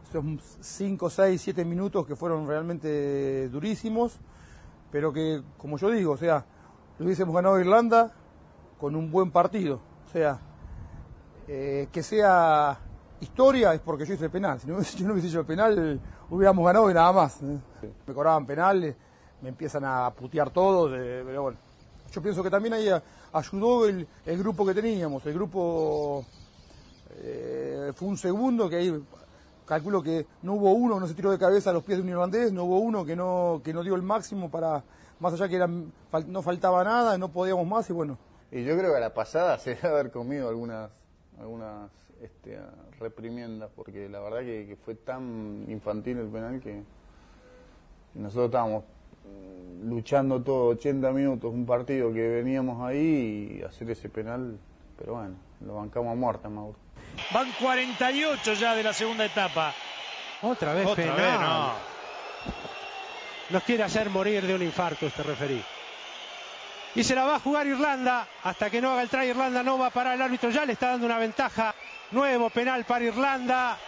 esos 0.08 0.24
5, 0.60 1.10
6, 1.10 1.40
7 1.40 1.64
minutos 1.64 2.06
que 2.06 2.16
fueron 2.16 2.46
realmente 2.46 3.48
durísimos, 3.48 4.18
pero 4.90 5.12
que, 5.12 5.42
como 5.58 5.78
yo 5.78 5.90
digo, 5.90 6.12
o 6.12 6.16
sea, 6.16 6.44
lo 6.98 7.06
hubiésemos 7.06 7.34
ganado 7.34 7.60
Irlanda 7.60 8.12
con 8.78 8.96
un 8.96 9.10
buen 9.10 9.30
partido. 9.30 9.80
O 10.06 10.10
sea, 10.10 10.38
eh, 11.48 11.88
que 11.92 12.02
sea 12.02 12.78
historia 13.20 13.74
es 13.74 13.80
porque 13.80 14.04
yo 14.04 14.14
hice 14.14 14.26
el 14.26 14.30
penal. 14.30 14.60
Si 14.60 14.66
no, 14.66 14.80
yo 14.96 15.06
no 15.06 15.12
hubiese 15.12 15.28
hecho 15.28 15.40
el 15.40 15.46
penal, 15.46 16.00
hubiéramos 16.30 16.64
ganado 16.64 16.90
y 16.90 16.94
nada 16.94 17.12
más. 17.12 17.40
Me 17.42 18.14
cobraban 18.14 18.46
penales, 18.46 18.96
me 19.42 19.50
empiezan 19.50 19.84
a 19.84 20.10
putear 20.10 20.50
todos, 20.50 20.90
pero 20.90 21.42
bueno. 21.42 21.65
Yo 22.16 22.22
pienso 22.22 22.42
que 22.42 22.48
también 22.48 22.72
ahí 22.72 22.88
ayudó 23.34 23.86
el, 23.86 24.08
grupo 24.24 24.64
que 24.64 24.72
teníamos. 24.72 25.26
El 25.26 25.34
grupo 25.34 26.24
eh, 27.10 27.92
fue 27.94 28.08
un 28.08 28.16
segundo 28.16 28.70
que 28.70 28.76
ahí 28.76 29.04
calculo 29.66 30.02
que 30.02 30.24
no 30.40 30.54
hubo 30.54 30.72
uno 30.72 30.98
no 30.98 31.06
se 31.06 31.12
tiró 31.12 31.30
de 31.30 31.38
cabeza 31.38 31.68
a 31.68 31.72
los 31.74 31.84
pies 31.84 31.98
de 31.98 32.04
un 32.04 32.08
irlandés, 32.08 32.54
no 32.54 32.64
hubo 32.64 32.78
uno 32.78 33.04
que 33.04 33.14
no, 33.14 33.60
que 33.62 33.74
no 33.74 33.82
dio 33.82 33.94
el 33.96 34.02
máximo 34.02 34.50
para, 34.50 34.82
más 35.20 35.34
allá 35.34 35.46
que 35.46 35.58
no 35.58 36.42
faltaba 36.42 36.82
nada, 36.84 37.18
no 37.18 37.30
podíamos 37.30 37.66
más 37.66 37.90
y 37.90 37.92
bueno. 37.92 38.16
Y 38.50 38.64
yo 38.64 38.78
creo 38.78 38.92
que 38.92 38.96
a 38.96 39.00
la 39.00 39.12
pasada 39.12 39.58
se 39.58 39.74
debe 39.74 39.88
haber 39.88 40.10
comido 40.10 40.48
algunas, 40.48 40.90
algunas 41.38 41.90
este, 42.22 42.58
reprimiendas, 42.98 43.70
porque 43.76 44.08
la 44.08 44.20
verdad 44.20 44.40
que, 44.40 44.78
fue 44.82 44.94
tan 44.94 45.66
infantil 45.68 46.16
el 46.16 46.28
penal 46.28 46.60
que 46.62 46.82
nosotros 48.14 48.46
estábamos 48.46 48.84
luchando 49.82 50.42
todo 50.42 50.68
80 50.68 51.10
minutos 51.12 51.52
un 51.52 51.66
partido 51.66 52.12
que 52.12 52.26
veníamos 52.28 52.82
ahí 52.86 53.58
y 53.60 53.62
hacer 53.62 53.90
ese 53.90 54.08
penal, 54.08 54.58
pero 54.98 55.14
bueno, 55.14 55.36
lo 55.60 55.76
bancamos 55.76 56.12
a 56.12 56.14
muerte, 56.14 56.48
Mauro. 56.48 56.76
Van 57.32 57.50
48 57.60 58.54
ya 58.54 58.74
de 58.74 58.82
la 58.82 58.92
segunda 58.92 59.24
etapa. 59.24 59.72
Otra 60.42 60.74
vez 60.74 60.86
Otra 60.86 61.04
penal. 61.04 61.16
vez, 61.16 61.40
no. 61.40 61.72
Nos 63.50 63.62
quiere 63.62 63.84
hacer 63.84 64.10
morir 64.10 64.46
de 64.46 64.54
un 64.54 64.62
infarto 64.62 65.06
este 65.06 65.22
referí. 65.22 65.62
Y 66.94 67.04
se 67.04 67.14
la 67.14 67.24
va 67.24 67.36
a 67.36 67.40
jugar 67.40 67.66
Irlanda. 67.66 68.26
Hasta 68.42 68.70
que 68.70 68.80
no 68.80 68.90
haga 68.90 69.02
el 69.02 69.08
try 69.08 69.28
Irlanda 69.28 69.62
no 69.62 69.78
va 69.78 69.86
a 69.86 69.90
parar 69.90 70.14
el 70.14 70.22
árbitro. 70.22 70.50
Ya 70.50 70.64
le 70.64 70.72
está 70.72 70.88
dando 70.90 71.06
una 71.06 71.18
ventaja. 71.18 71.74
Nuevo 72.10 72.50
penal 72.50 72.84
para 72.84 73.04
Irlanda 73.04 73.78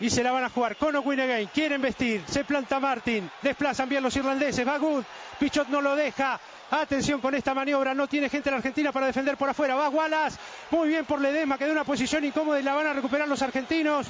y 0.00 0.10
se 0.10 0.22
la 0.22 0.32
van 0.32 0.44
a 0.44 0.50
jugar 0.50 0.76
con 0.76 0.96
O'Quinn 0.96 1.48
Quieren 1.52 1.82
vestir, 1.82 2.22
se 2.26 2.44
planta 2.44 2.80
Martin, 2.80 3.30
desplazan 3.42 3.88
bien 3.88 4.02
los 4.02 4.16
irlandeses, 4.16 4.66
va 4.66 4.78
Good, 4.78 5.04
Pichot 5.38 5.68
no 5.68 5.80
lo 5.80 5.94
deja, 5.94 6.40
Atención 6.70 7.20
con 7.20 7.34
esta 7.34 7.52
maniobra, 7.52 7.94
no 7.94 8.06
tiene 8.06 8.28
gente 8.28 8.48
en 8.48 8.52
la 8.52 8.58
Argentina 8.58 8.92
para 8.92 9.06
defender 9.06 9.36
por 9.36 9.48
afuera. 9.48 9.74
Va 9.74 9.88
Wallace, 9.88 10.38
muy 10.70 10.88
bien 10.88 11.04
por 11.04 11.20
Ledesma, 11.20 11.58
quedó 11.58 11.72
una 11.72 11.82
posición 11.82 12.24
incómoda 12.24 12.60
y 12.60 12.62
la 12.62 12.74
van 12.74 12.86
a 12.86 12.92
recuperar 12.92 13.26
los 13.26 13.42
argentinos. 13.42 14.06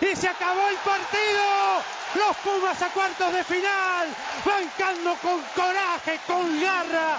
Y 0.00 0.16
se 0.16 0.26
acabó 0.26 0.68
el 0.68 0.76
partido. 0.76 1.84
Los 2.14 2.36
Pumas 2.38 2.80
a 2.80 2.88
cuartos 2.88 3.32
de 3.34 3.44
final, 3.44 4.08
bancando 4.44 5.14
con 5.16 5.38
coraje, 5.54 6.18
con 6.26 6.60
garra. 6.60 7.18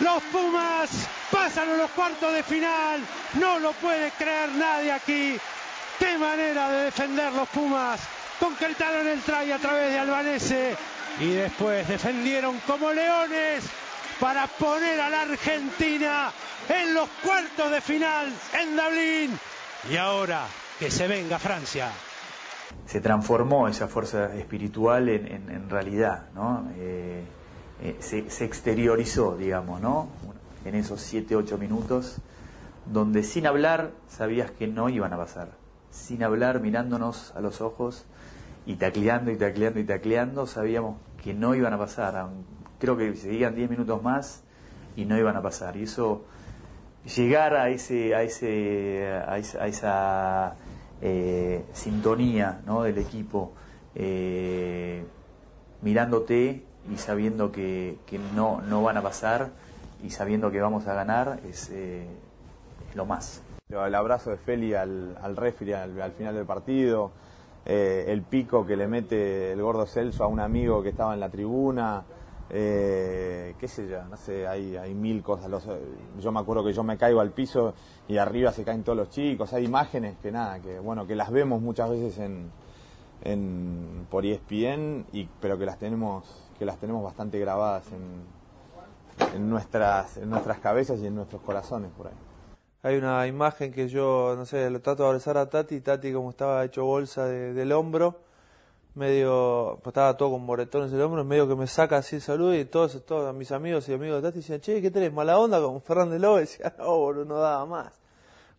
Los 0.00 0.22
Pumas 0.24 0.90
pasan 1.30 1.70
a 1.70 1.76
los 1.76 1.90
cuartos 1.92 2.34
de 2.34 2.42
final. 2.42 3.00
No 3.40 3.58
lo 3.60 3.72
puede 3.72 4.10
creer 4.10 4.50
nadie 4.50 4.92
aquí. 4.92 5.40
Qué 6.02 6.18
manera 6.18 6.68
de 6.68 6.84
defender 6.86 7.32
los 7.32 7.48
Pumas. 7.50 8.00
Concretaron 8.40 9.06
el 9.06 9.20
try 9.20 9.52
a 9.52 9.58
través 9.58 9.92
de 9.92 9.98
Albanese 10.00 10.76
y 11.20 11.30
después 11.30 11.86
defendieron 11.86 12.58
como 12.66 12.92
leones 12.92 13.62
para 14.18 14.48
poner 14.48 15.00
a 15.00 15.08
la 15.08 15.20
Argentina 15.20 16.32
en 16.68 16.92
los 16.92 17.08
cuartos 17.24 17.70
de 17.70 17.80
final 17.80 18.32
en 18.60 18.76
Dublín. 18.76 19.38
Y 19.92 19.96
ahora 19.96 20.44
que 20.80 20.90
se 20.90 21.06
venga 21.06 21.38
Francia. 21.38 21.92
Se 22.84 23.00
transformó 23.00 23.68
esa 23.68 23.86
fuerza 23.86 24.34
espiritual 24.34 25.08
en, 25.08 25.70
realidad, 25.70 26.30
¿no? 26.34 26.68
Eh, 26.78 27.22
eh, 27.80 27.96
se, 28.00 28.44
exteriorizó, 28.44 29.36
digamos, 29.36 29.80
¿no? 29.80 30.08
En 30.64 30.74
esos 30.74 31.00
7, 31.00 31.36
8 31.36 31.58
minutos, 31.58 32.16
donde 32.86 33.22
sin 33.22 33.46
hablar 33.46 33.92
sabías 34.08 34.50
que 34.50 34.66
no 34.66 34.88
iban 34.88 35.12
a 35.12 35.16
pasar. 35.16 35.61
Sin 35.92 36.24
hablar, 36.24 36.60
mirándonos 36.60 37.32
a 37.36 37.40
los 37.40 37.60
ojos 37.60 38.04
y 38.66 38.76
tacleando 38.76 39.30
y 39.30 39.36
tacleando 39.36 39.78
y 39.78 39.84
tacleando, 39.84 40.46
sabíamos 40.46 40.96
que 41.22 41.34
no 41.34 41.54
iban 41.54 41.72
a 41.72 41.78
pasar. 41.78 42.28
Creo 42.78 42.96
que 42.96 43.14
seguían 43.14 43.54
10 43.54 43.70
minutos 43.70 44.02
más 44.02 44.42
y 44.96 45.04
no 45.04 45.18
iban 45.18 45.36
a 45.36 45.42
pasar. 45.42 45.76
Y 45.76 45.84
eso, 45.84 46.24
llegar 47.14 47.54
a 47.54 47.68
ese, 47.68 48.14
a 48.14 48.22
ese, 48.22 49.06
a 49.06 49.66
esa, 49.66 50.56
eh, 51.00 51.64
sintonía 51.74 52.62
¿no? 52.64 52.82
del 52.82 52.98
equipo, 52.98 53.52
eh, 53.94 55.04
mirándote 55.82 56.64
y 56.90 56.96
sabiendo 56.96 57.52
que, 57.52 57.98
que, 58.06 58.18
no, 58.34 58.62
no 58.62 58.82
van 58.82 58.96
a 58.96 59.02
pasar 59.02 59.50
y 60.02 60.10
sabiendo 60.10 60.50
que 60.50 60.60
vamos 60.60 60.86
a 60.86 60.94
ganar, 60.94 61.40
es, 61.44 61.70
eh, 61.70 62.06
lo 62.94 63.04
más. 63.04 63.42
El 63.72 63.94
abrazo 63.94 64.30
de 64.30 64.36
Feli 64.36 64.74
al, 64.74 65.16
al 65.22 65.34
referee 65.34 65.74
al 65.74 66.12
final 66.12 66.34
del 66.34 66.44
partido, 66.44 67.10
eh, 67.64 68.04
el 68.08 68.20
pico 68.22 68.66
que 68.66 68.76
le 68.76 68.86
mete 68.86 69.52
el 69.52 69.62
gordo 69.62 69.86
Celso 69.86 70.24
a 70.24 70.26
un 70.26 70.40
amigo 70.40 70.82
que 70.82 70.90
estaba 70.90 71.14
en 71.14 71.20
la 71.20 71.30
tribuna, 71.30 72.04
eh, 72.50 73.54
qué 73.58 73.68
sé 73.68 73.88
yo, 73.88 74.04
no 74.04 74.18
sé, 74.18 74.46
hay, 74.46 74.76
hay 74.76 74.92
mil 74.92 75.22
cosas. 75.22 75.50
yo 76.20 76.32
me 76.32 76.40
acuerdo 76.40 76.62
que 76.64 76.74
yo 76.74 76.84
me 76.84 76.98
caigo 76.98 77.22
al 77.22 77.30
piso 77.30 77.72
y 78.08 78.18
arriba 78.18 78.52
se 78.52 78.62
caen 78.62 78.82
todos 78.82 78.98
los 78.98 79.08
chicos, 79.08 79.54
hay 79.54 79.64
imágenes 79.64 80.18
que 80.18 80.30
nada, 80.30 80.60
que 80.60 80.78
bueno, 80.78 81.06
que 81.06 81.16
las 81.16 81.30
vemos 81.30 81.62
muchas 81.62 81.88
veces 81.88 82.18
en, 82.18 82.50
en 83.22 84.06
por 84.10 84.26
ESPN, 84.26 85.06
y, 85.14 85.26
pero 85.40 85.56
que 85.56 85.64
las 85.64 85.78
tenemos, 85.78 86.50
que 86.58 86.66
las 86.66 86.76
tenemos 86.76 87.02
bastante 87.02 87.38
grabadas 87.38 87.84
en, 87.92 89.48
nuestras, 89.48 90.18
en 90.18 90.28
nuestras 90.28 90.58
cabezas 90.58 91.00
y 91.00 91.06
en 91.06 91.14
nuestros 91.14 91.40
corazones 91.40 91.90
por 91.96 92.08
ahí 92.08 92.31
hay 92.82 92.96
una 92.96 93.26
imagen 93.28 93.72
que 93.72 93.88
yo, 93.88 94.34
no 94.36 94.44
sé, 94.44 94.68
lo 94.68 94.80
trato 94.80 95.04
de 95.04 95.08
abrazar 95.10 95.38
a 95.38 95.48
Tati, 95.48 95.80
Tati 95.80 96.12
como 96.12 96.30
estaba 96.30 96.64
hecho 96.64 96.84
bolsa 96.84 97.26
del 97.26 97.70
hombro, 97.70 98.20
medio, 98.96 99.78
pues 99.82 99.92
estaba 99.92 100.16
todo 100.16 100.32
con 100.32 100.42
moretones 100.42 100.90
en 100.90 100.98
el 100.98 101.04
hombro, 101.04 101.24
medio 101.24 101.46
que 101.48 101.54
me 101.54 101.68
saca 101.68 101.98
así 101.98 102.16
el 102.16 102.22
saludo 102.22 102.54
y 102.56 102.64
todos, 102.64 103.04
todos 103.06 103.32
mis 103.36 103.52
amigos 103.52 103.88
y 103.88 103.94
amigos 103.94 104.20
de 104.20 104.28
Tati 104.28 104.40
decían, 104.40 104.60
che, 104.60 104.82
¿qué 104.82 104.90
tenés? 104.90 105.12
¿Mala 105.12 105.38
onda? 105.38 105.60
Como 105.60 105.78
Fernández 105.80 106.20
Lobo 106.20 106.36
decía, 106.38 106.74
no, 106.76 106.98
boludo, 106.98 107.24
no 107.24 107.38
daba 107.38 107.64
más. 107.66 107.92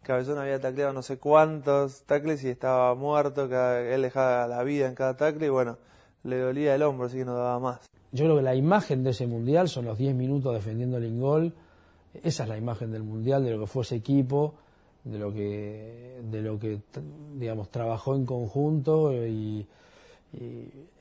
Cabezón 0.03 0.37
había 0.37 0.59
tacleado 0.59 0.91
no 0.91 1.01
sé 1.01 1.17
cuántos 1.17 2.03
tacles 2.03 2.43
y 2.45 2.49
estaba 2.49 2.95
muerto, 2.95 3.49
que 3.49 3.93
él 3.93 4.01
dejaba 4.01 4.47
la 4.47 4.63
vida 4.63 4.87
en 4.87 4.95
cada 4.95 5.17
tacle 5.17 5.47
y 5.47 5.49
bueno, 5.49 5.77
le 6.23 6.39
dolía 6.39 6.75
el 6.75 6.83
hombro, 6.83 7.07
así 7.07 7.17
que 7.17 7.25
no 7.25 7.35
daba 7.35 7.59
más. 7.59 7.89
Yo 8.13 8.25
creo 8.25 8.37
que 8.37 8.43
la 8.43 8.55
imagen 8.55 9.03
de 9.03 9.09
ese 9.09 9.27
mundial 9.27 9.67
son 9.67 9.85
los 9.85 9.97
10 9.97 10.15
minutos 10.15 10.53
defendiendo 10.53 10.97
el 10.97 11.05
ingol 11.05 11.53
esa 12.21 12.43
es 12.43 12.49
la 12.49 12.57
imagen 12.57 12.91
del 12.91 13.03
Mundial, 13.03 13.43
de 13.43 13.51
lo 13.51 13.59
que 13.61 13.67
fue 13.67 13.83
ese 13.83 13.95
equipo, 13.95 14.53
de 15.03 15.17
lo 15.17 15.33
que, 15.33 16.21
de 16.29 16.41
lo 16.41 16.59
que 16.59 16.79
digamos, 17.35 17.69
trabajó 17.69 18.15
en 18.15 18.25
conjunto 18.25 19.13
y, 19.13 19.65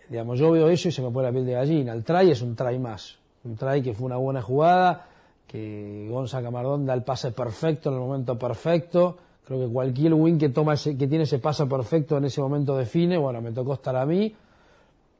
digamos, 0.08 0.38
yo 0.38 0.50
veo 0.50 0.68
eso 0.68 0.88
y 0.88 0.92
se 0.92 1.02
me 1.02 1.10
pone 1.10 1.28
la 1.28 1.32
piel 1.32 1.46
de 1.46 1.52
gallina. 1.52 1.92
El 1.92 2.04
try 2.04 2.30
es 2.30 2.40
un 2.42 2.56
try 2.56 2.78
más, 2.78 3.18
un 3.44 3.56
try 3.56 3.82
que 3.82 3.92
fue 3.92 4.06
una 4.06 4.16
buena 4.16 4.42
jugada, 4.42 5.06
que 5.46 6.08
Gonza 6.10 6.42
Camardón 6.42 6.86
da 6.86 6.94
el 6.94 7.02
pase 7.02 7.32
perfecto 7.32 7.90
en 7.90 7.96
el 7.96 8.00
momento 8.00 8.38
perfecto. 8.38 9.18
Creo 9.44 9.66
que 9.66 9.72
cualquier 9.72 10.14
win 10.14 10.38
que 10.38 10.48
toma 10.48 10.74
ese, 10.74 10.96
que 10.96 11.06
tiene 11.06 11.24
ese 11.24 11.38
pase 11.38 11.66
perfecto 11.66 12.16
en 12.16 12.24
ese 12.24 12.40
momento 12.40 12.76
define. 12.76 13.18
Bueno, 13.18 13.42
me 13.42 13.52
tocó 13.52 13.74
estar 13.74 13.94
a 13.96 14.06
mí, 14.06 14.34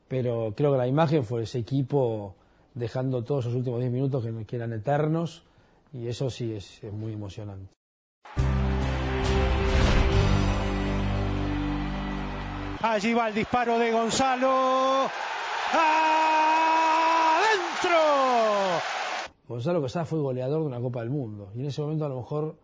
pero 0.08 0.54
creo 0.56 0.72
que 0.72 0.78
la 0.78 0.86
imagen 0.86 1.24
fue 1.24 1.42
ese 1.42 1.58
equipo 1.58 2.34
dejando 2.74 3.22
todos 3.22 3.44
esos 3.44 3.56
últimos 3.56 3.80
10 3.80 3.92
minutos 3.92 4.24
que 4.46 4.56
eran 4.56 4.72
eternos 4.72 5.42
y 5.92 6.08
eso 6.08 6.30
sí 6.30 6.54
es, 6.54 6.82
muy 6.92 7.12
emocionante. 7.12 7.72
Allí 12.82 13.14
va 13.14 13.28
el 13.28 13.34
disparo 13.34 13.78
de 13.78 13.92
Gonzalo. 13.92 15.08
¡Adentro! 15.72 15.90
Gonzalo 19.46 19.82
Casá 19.82 20.04
fue 20.04 20.18
goleador 20.18 20.62
de 20.62 20.66
una 20.66 20.80
Copa 20.80 21.00
del 21.00 21.10
Mundo. 21.10 21.52
Y 21.54 21.60
en 21.60 21.66
ese 21.66 21.80
momento, 21.80 22.06
a 22.06 22.08
lo 22.08 22.16
mejor, 22.16 22.56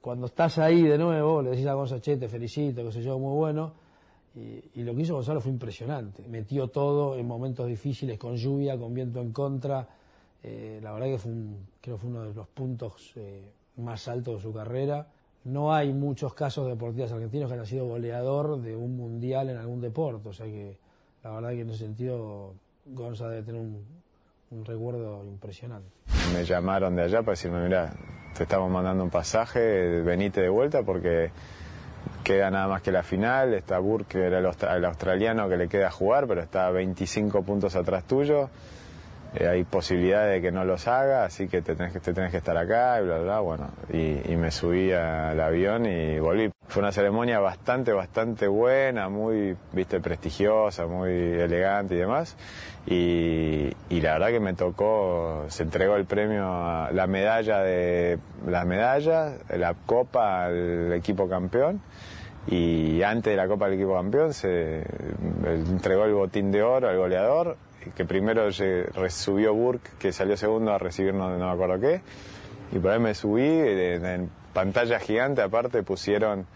cuando 0.00 0.26
estás 0.26 0.58
ahí 0.58 0.82
de 0.82 0.98
nuevo, 0.98 1.42
le 1.42 1.50
decís 1.50 1.66
a 1.66 1.74
Gonzalo, 1.74 2.00
che, 2.00 2.16
te 2.16 2.28
felicito, 2.28 2.82
qué 2.84 2.92
sé 2.92 3.02
yo, 3.02 3.18
muy 3.18 3.36
bueno. 3.36 3.74
Y, 4.34 4.80
y, 4.80 4.82
lo 4.82 4.94
que 4.94 5.02
hizo 5.02 5.14
Gonzalo 5.14 5.40
fue 5.40 5.52
impresionante. 5.52 6.26
Metió 6.28 6.68
todo 6.68 7.16
en 7.16 7.26
momentos 7.26 7.68
difíciles, 7.68 8.18
con 8.18 8.36
lluvia, 8.36 8.76
con 8.76 8.92
viento 8.92 9.20
en 9.20 9.32
contra. 9.32 9.88
Eh, 10.48 10.78
la 10.80 10.92
verdad 10.92 11.08
que 11.08 11.18
fue 11.18 11.32
creo 11.80 11.98
fue 11.98 12.08
uno 12.08 12.22
de 12.22 12.32
los 12.32 12.46
puntos 12.46 13.12
eh, 13.16 13.50
más 13.78 14.06
altos 14.06 14.36
de 14.36 14.42
su 14.42 14.54
carrera. 14.54 15.08
No 15.44 15.74
hay 15.74 15.92
muchos 15.92 16.34
casos 16.34 16.66
de 16.66 16.70
deportistas 16.70 17.12
argentinos 17.12 17.48
que 17.48 17.54
hayan 17.54 17.66
sido 17.66 17.86
goleador 17.86 18.60
de 18.62 18.76
un 18.76 18.96
mundial 18.96 19.50
en 19.50 19.56
algún 19.56 19.80
deporte, 19.80 20.28
o 20.28 20.32
sea 20.32 20.46
que 20.46 20.78
la 21.24 21.30
verdad 21.30 21.50
que 21.50 21.60
en 21.62 21.70
ese 21.70 21.84
sentido 21.84 22.54
Gonza 22.84 23.28
debe 23.28 23.42
tener 23.42 23.60
un, 23.60 23.84
un 24.50 24.64
recuerdo 24.64 25.24
impresionante. 25.24 25.88
Me 26.32 26.44
llamaron 26.44 26.94
de 26.94 27.02
allá 27.02 27.20
para 27.22 27.32
decirme, 27.32 27.62
mira, 27.64 27.92
te 28.36 28.44
estamos 28.44 28.70
mandando 28.70 29.02
un 29.02 29.10
pasaje, 29.10 30.02
venite 30.02 30.40
de 30.40 30.48
vuelta 30.48 30.82
porque 30.84 31.30
queda 32.22 32.50
nada 32.50 32.68
más 32.68 32.82
que 32.82 32.92
la 32.92 33.02
final, 33.02 33.54
está 33.54 33.78
Burke, 33.78 34.18
que 34.18 34.26
era 34.26 34.38
el, 34.38 34.84
australiano 34.84 35.48
que 35.48 35.56
le 35.56 35.68
queda 35.68 35.90
jugar, 35.90 36.26
pero 36.26 36.40
está 36.40 36.70
25 36.70 37.42
puntos 37.42 37.76
atrás 37.76 38.04
tuyo. 38.04 38.50
Eh, 39.38 39.48
hay 39.48 39.64
posibilidad 39.64 40.26
de 40.26 40.40
que 40.40 40.50
no 40.50 40.64
los 40.64 40.88
haga, 40.88 41.24
así 41.24 41.46
que 41.48 41.60
te 41.60 41.74
tenés 41.74 41.92
que, 41.92 42.00
te 42.00 42.14
tenés 42.14 42.30
que 42.30 42.38
estar 42.38 42.56
acá 42.56 43.00
y 43.00 43.04
bla, 43.04 43.18
bla, 43.18 43.40
bueno. 43.40 43.68
Y, 43.92 44.36
me 44.36 44.50
subí 44.50 44.92
al 44.92 45.40
avión 45.40 45.86
y 45.86 46.18
volví. 46.18 46.50
Fue 46.68 46.82
una 46.82 46.92
ceremonia 46.92 47.38
bastante, 47.38 47.92
bastante 47.92 48.48
buena, 48.48 49.08
muy, 49.08 49.56
viste, 49.72 50.00
prestigiosa, 50.00 50.86
muy 50.86 51.10
elegante 51.10 51.94
y 51.94 51.98
demás. 51.98 52.36
Y, 52.86 53.72
la 53.90 54.14
verdad 54.14 54.28
que 54.28 54.40
me 54.40 54.54
tocó, 54.54 55.44
se 55.48 55.64
entregó 55.64 55.96
el 55.96 56.06
premio, 56.06 56.88
la 56.92 57.06
medalla 57.06 57.60
de, 57.60 58.18
la 58.46 58.64
medalla, 58.64 59.32
la 59.50 59.74
copa 59.74 60.46
al 60.46 60.92
equipo 60.92 61.28
campeón 61.28 61.80
y 62.48 63.02
antes 63.02 63.32
de 63.32 63.36
la 63.36 63.48
Copa 63.48 63.66
del 63.66 63.74
Equipo 63.74 63.94
Campeón 63.94 64.32
se 64.32 64.84
entregó 65.44 66.04
el 66.04 66.14
botín 66.14 66.52
de 66.52 66.62
oro 66.62 66.88
al 66.88 66.96
goleador 66.96 67.56
que 67.94 68.04
primero 68.04 68.50
subió 69.08 69.54
Burke, 69.54 69.90
que 69.98 70.12
salió 70.12 70.36
segundo 70.36 70.72
a 70.72 70.78
recibir 70.78 71.14
no, 71.14 71.36
me 71.36 71.44
acuerdo 71.44 71.80
qué, 71.80 72.00
y 72.72 72.78
por 72.78 72.92
ahí 72.92 72.98
me 72.98 73.14
subí, 73.14 73.42
en, 73.44 74.30
pantalla 74.52 74.98
gigante 74.98 75.42
aparte 75.42 75.82
pusieron, 75.82 76.46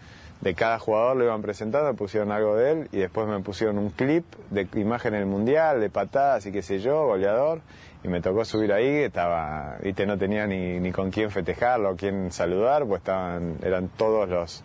de 0.41 0.55
cada 0.55 0.79
jugador 0.79 1.17
lo 1.17 1.23
iban 1.25 1.41
presentando, 1.41 1.93
pusieron 1.93 2.31
algo 2.31 2.55
de 2.55 2.71
él, 2.71 2.89
y 2.91 2.97
después 2.97 3.27
me 3.27 3.39
pusieron 3.39 3.77
un 3.77 3.91
clip 3.91 4.25
de 4.49 4.67
imagen 4.75 5.13
del 5.13 5.25
Mundial, 5.25 5.79
de 5.79 5.89
patadas 5.89 6.45
y 6.47 6.51
qué 6.51 6.61
sé 6.61 6.79
yo, 6.79 7.05
goleador, 7.05 7.61
y 8.03 8.07
me 8.07 8.21
tocó 8.21 8.43
subir 8.43 8.73
ahí, 8.73 8.87
estaba, 8.87 9.77
viste, 9.83 10.05
no 10.05 10.17
tenía 10.17 10.47
ni, 10.47 10.79
ni 10.79 10.91
con 10.91 11.11
quién 11.11 11.29
festejarlo, 11.29 11.95
quién 11.95 12.31
saludar, 12.31 12.85
pues 12.85 13.01
estaban, 13.01 13.57
eran 13.63 13.89
todos 13.89 14.27
los 14.27 14.63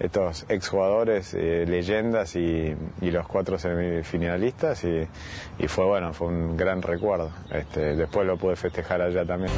estos 0.00 0.46
exjugadores, 0.48 1.32
eh, 1.34 1.64
leyendas 1.66 2.34
y, 2.34 2.74
los 3.00 3.28
cuatro 3.28 3.56
semifinalistas 3.58 4.82
y, 4.84 5.06
y, 5.58 5.68
fue 5.68 5.84
bueno, 5.84 6.12
fue 6.12 6.28
un 6.28 6.56
gran 6.56 6.82
recuerdo. 6.82 7.30
Este, 7.52 7.94
después 7.94 8.26
lo 8.26 8.36
pude 8.36 8.56
festejar 8.56 9.00
allá 9.00 9.24
también. 9.24 9.52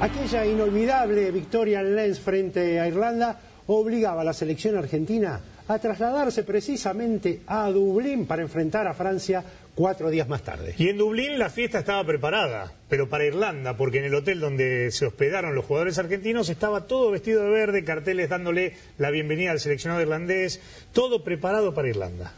Aquella 0.00 0.44
inolvidable 0.44 1.30
victoria 1.30 1.80
en 1.80 1.94
Lens 1.94 2.18
frente 2.18 2.80
a 2.80 2.88
Irlanda 2.88 3.38
obligaba 3.66 4.22
a 4.22 4.24
la 4.24 4.32
selección 4.32 4.76
argentina 4.76 5.40
a 5.68 5.78
trasladarse 5.78 6.44
precisamente 6.44 7.40
a 7.46 7.70
Dublín 7.70 8.26
para 8.26 8.42
enfrentar 8.42 8.86
a 8.86 8.94
Francia 8.94 9.42
cuatro 9.74 10.10
días 10.10 10.28
más 10.28 10.42
tarde. 10.42 10.74
Y 10.78 10.88
en 10.88 10.98
Dublín 10.98 11.38
la 11.38 11.50
fiesta 11.50 11.80
estaba 11.80 12.04
preparada, 12.04 12.72
pero 12.88 13.08
para 13.08 13.26
Irlanda, 13.26 13.76
porque 13.76 13.98
en 13.98 14.04
el 14.04 14.14
hotel 14.14 14.40
donde 14.40 14.90
se 14.92 15.06
hospedaron 15.06 15.54
los 15.54 15.64
jugadores 15.64 15.98
argentinos 15.98 16.48
estaba 16.48 16.86
todo 16.86 17.10
vestido 17.10 17.42
de 17.42 17.50
verde, 17.50 17.84
carteles 17.84 18.30
dándole 18.30 18.74
la 18.98 19.10
bienvenida 19.10 19.50
al 19.50 19.60
seleccionado 19.60 20.00
irlandés, 20.00 20.60
todo 20.92 21.24
preparado 21.24 21.74
para 21.74 21.88
Irlanda. 21.88 22.32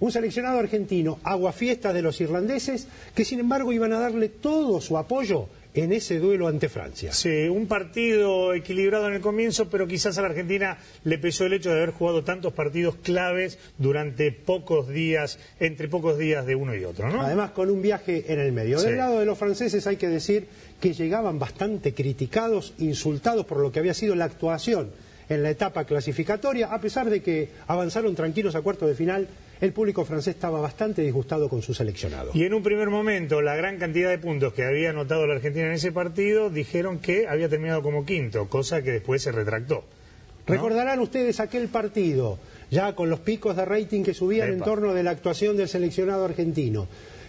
Un 0.00 0.12
seleccionado 0.12 0.58
argentino, 0.58 1.18
aguafiestas 1.24 1.94
de 1.94 2.02
los 2.02 2.20
irlandeses, 2.20 2.88
que 3.14 3.24
sin 3.24 3.40
embargo 3.40 3.72
iban 3.72 3.92
a 3.92 4.00
darle 4.00 4.28
todo 4.28 4.80
su 4.80 4.98
apoyo 4.98 5.48
en 5.74 5.92
ese 5.92 6.20
duelo 6.20 6.46
ante 6.46 6.68
Francia. 6.68 7.12
Sí, 7.12 7.48
un 7.48 7.66
partido 7.66 8.54
equilibrado 8.54 9.08
en 9.08 9.14
el 9.14 9.20
comienzo, 9.20 9.68
pero 9.68 9.86
quizás 9.88 10.16
a 10.16 10.22
la 10.22 10.28
Argentina 10.28 10.78
le 11.02 11.18
pesó 11.18 11.46
el 11.46 11.52
hecho 11.52 11.70
de 11.70 11.76
haber 11.76 11.90
jugado 11.90 12.22
tantos 12.22 12.52
partidos 12.52 12.94
claves 12.96 13.58
durante 13.76 14.30
pocos 14.30 14.88
días, 14.88 15.38
entre 15.58 15.88
pocos 15.88 16.16
días 16.16 16.46
de 16.46 16.54
uno 16.54 16.74
y 16.76 16.84
otro, 16.84 17.10
¿no? 17.10 17.22
Además, 17.22 17.50
con 17.50 17.70
un 17.70 17.82
viaje 17.82 18.32
en 18.32 18.38
el 18.38 18.52
medio. 18.52 18.78
Sí. 18.78 18.86
Del 18.86 18.98
lado 18.98 19.18
de 19.18 19.26
los 19.26 19.36
franceses 19.36 19.86
hay 19.88 19.96
que 19.96 20.08
decir 20.08 20.46
que 20.80 20.94
llegaban 20.94 21.38
bastante 21.38 21.92
criticados, 21.92 22.74
insultados 22.78 23.44
por 23.44 23.58
lo 23.58 23.72
que 23.72 23.80
había 23.80 23.94
sido 23.94 24.14
la 24.14 24.26
actuación 24.26 24.90
en 25.28 25.42
la 25.42 25.50
etapa 25.50 25.84
clasificatoria, 25.84 26.72
a 26.72 26.80
pesar 26.80 27.10
de 27.10 27.22
que 27.22 27.48
avanzaron 27.66 28.14
tranquilos 28.14 28.54
a 28.54 28.60
cuarto 28.60 28.86
de 28.86 28.94
final, 28.94 29.26
el 29.64 29.72
público 29.72 30.04
francés 30.04 30.34
estaba 30.34 30.60
bastante 30.60 31.00
disgustado 31.00 31.48
con 31.48 31.62
su 31.62 31.72
seleccionado. 31.72 32.32
Y 32.34 32.44
en 32.44 32.52
un 32.52 32.62
primer 32.62 32.90
momento, 32.90 33.40
la 33.40 33.56
gran 33.56 33.78
cantidad 33.78 34.10
de 34.10 34.18
puntos 34.18 34.52
que 34.52 34.62
había 34.62 34.90
anotado 34.90 35.26
la 35.26 35.36
Argentina 35.36 35.66
en 35.66 35.72
ese 35.72 35.90
partido, 35.90 36.50
dijeron 36.50 36.98
que 36.98 37.26
había 37.26 37.48
terminado 37.48 37.82
como 37.82 38.04
quinto, 38.04 38.46
cosa 38.48 38.82
que 38.82 38.90
después 38.90 39.22
se 39.22 39.32
retractó. 39.32 39.84
Recordarán 40.46 41.00
ustedes 41.00 41.40
aquel 41.40 41.68
partido, 41.68 42.38
ya 42.70 42.94
con 42.94 43.08
los 43.08 43.20
picos 43.20 43.56
de 43.56 43.64
rating 43.64 44.02
que 44.02 44.12
subían 44.12 44.52
en 44.52 44.60
torno 44.60 44.92
de 44.92 45.02
la 45.02 45.12
actuación 45.12 45.56
del 45.56 45.68
seleccionado 45.68 46.26
argentino, 46.26 46.86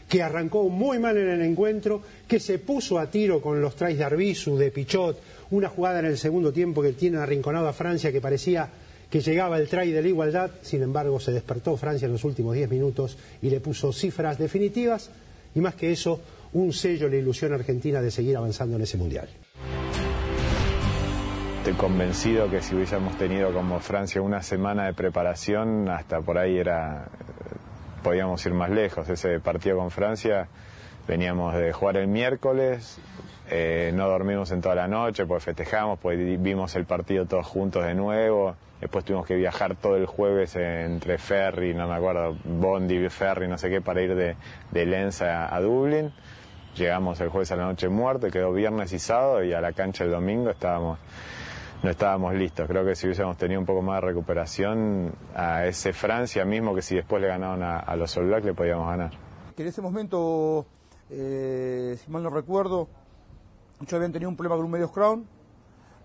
que 0.09 0.21
arrancó 0.21 0.67
muy 0.67 0.99
mal 0.99 1.15
en 1.17 1.29
el 1.29 1.41
encuentro, 1.41 2.01
que 2.27 2.41
se 2.41 2.59
puso 2.59 2.99
a 2.99 3.09
tiro 3.09 3.39
con 3.39 3.61
los 3.61 3.77
tries 3.77 3.97
de 3.97 4.03
Arbizu, 4.03 4.57
de 4.57 4.71
Pichot, 4.71 5.21
una 5.51 5.69
jugada 5.69 5.99
en 5.99 6.07
el 6.07 6.17
segundo 6.17 6.51
tiempo 6.51 6.81
que 6.81 6.91
tiene 6.91 7.17
arrinconado 7.17 7.69
a 7.69 7.73
Francia 7.73 8.11
que 8.11 8.19
parecía 8.19 8.69
que 9.09 9.21
llegaba 9.21 9.57
el 9.57 9.67
try 9.67 9.91
de 9.91 10.01
la 10.01 10.07
igualdad, 10.07 10.51
sin 10.61 10.83
embargo 10.83 11.19
se 11.19 11.31
despertó 11.31 11.77
Francia 11.77 12.05
en 12.05 12.11
los 12.11 12.23
últimos 12.23 12.55
10 12.55 12.69
minutos 12.69 13.17
y 13.41 13.49
le 13.49 13.59
puso 13.59 13.93
cifras 13.93 14.37
definitivas 14.37 15.09
y 15.53 15.61
más 15.61 15.75
que 15.75 15.91
eso, 15.91 16.19
un 16.53 16.73
sello 16.73 17.09
la 17.09 17.15
ilusión 17.15 17.53
argentina 17.53 18.01
de 18.01 18.11
seguir 18.11 18.37
avanzando 18.37 18.75
en 18.75 18.83
ese 18.83 18.97
mundial. 18.97 19.27
Estoy 21.57 21.73
convencido 21.73 22.49
que 22.49 22.61
si 22.61 22.75
hubiésemos 22.75 23.17
tenido 23.17 23.51
como 23.51 23.79
Francia 23.79 24.21
una 24.21 24.43
semana 24.43 24.85
de 24.85 24.93
preparación, 24.93 25.89
hasta 25.89 26.21
por 26.21 26.37
ahí 26.37 26.57
era 26.57 27.09
podíamos 28.03 28.45
ir 28.45 28.53
más 28.53 28.69
lejos. 28.69 29.09
Ese 29.09 29.39
partido 29.39 29.77
con 29.77 29.89
Francia 29.89 30.47
veníamos 31.07 31.55
de 31.55 31.73
jugar 31.73 31.97
el 31.97 32.07
miércoles, 32.07 32.99
eh, 33.49 33.91
no 33.93 34.07
dormimos 34.07 34.51
en 34.51 34.61
toda 34.61 34.75
la 34.75 34.87
noche, 34.87 35.25
pues 35.25 35.43
festejamos, 35.43 35.99
pues 35.99 36.17
vimos 36.41 36.75
el 36.75 36.85
partido 36.85 37.25
todos 37.25 37.45
juntos 37.45 37.83
de 37.85 37.93
nuevo. 37.95 38.55
Después 38.81 39.05
tuvimos 39.05 39.25
que 39.25 39.35
viajar 39.35 39.75
todo 39.75 39.95
el 39.95 40.05
jueves 40.05 40.55
entre 40.55 41.17
ferry, 41.17 41.73
no 41.73 41.87
me 41.87 41.95
acuerdo, 41.95 42.35
Bondi, 42.43 43.07
ferry, 43.09 43.47
no 43.47 43.57
sé 43.57 43.69
qué, 43.69 43.81
para 43.81 44.01
ir 44.01 44.15
de, 44.15 44.35
de 44.71 44.85
Lens 44.85 45.21
a, 45.21 45.53
a 45.55 45.61
Dublín. 45.61 46.11
Llegamos 46.75 47.21
el 47.21 47.29
jueves 47.29 47.51
a 47.51 47.55
la 47.55 47.63
noche 47.63 47.87
muerto, 47.87 48.27
quedó 48.29 48.51
viernes 48.51 48.91
y 48.91 48.99
sábado 48.99 49.43
y 49.43 49.53
a 49.53 49.61
la 49.61 49.71
cancha 49.71 50.03
el 50.03 50.11
domingo 50.11 50.49
estábamos 50.49 50.99
no 51.83 51.89
estábamos 51.91 52.33
listos. 52.33 52.67
Creo 52.67 52.83
que 52.83 52.95
si 52.95 53.05
hubiésemos 53.05 53.37
tenido 53.37 53.59
un 53.59 53.65
poco 53.65 53.81
más 53.81 54.01
de 54.01 54.07
recuperación 54.07 55.13
a 55.35 55.65
ese 55.65 55.93
Francia 55.93 56.43
mismo, 56.43 56.73
que 56.73 56.81
si 56.81 56.95
después 56.95 57.21
le 57.21 57.27
ganaron 57.27 57.61
a, 57.63 57.79
a 57.79 57.95
los 57.95 58.15
All 58.17 58.25
Blacks, 58.25 58.45
le 58.45 58.53
podíamos 58.53 58.87
ganar. 58.87 59.11
que 59.55 59.61
en 59.61 59.69
ese 59.69 59.81
momento, 59.81 60.65
eh, 61.09 61.95
si 62.03 62.09
mal 62.09 62.23
no 62.23 62.29
recuerdo, 62.29 62.89
muchos 63.79 63.93
habían 63.93 64.11
tenido 64.11 64.29
un 64.29 64.35
problema 64.35 64.55
con 64.55 64.65
un 64.65 64.71
medios 64.71 64.91
crown, 64.91 65.25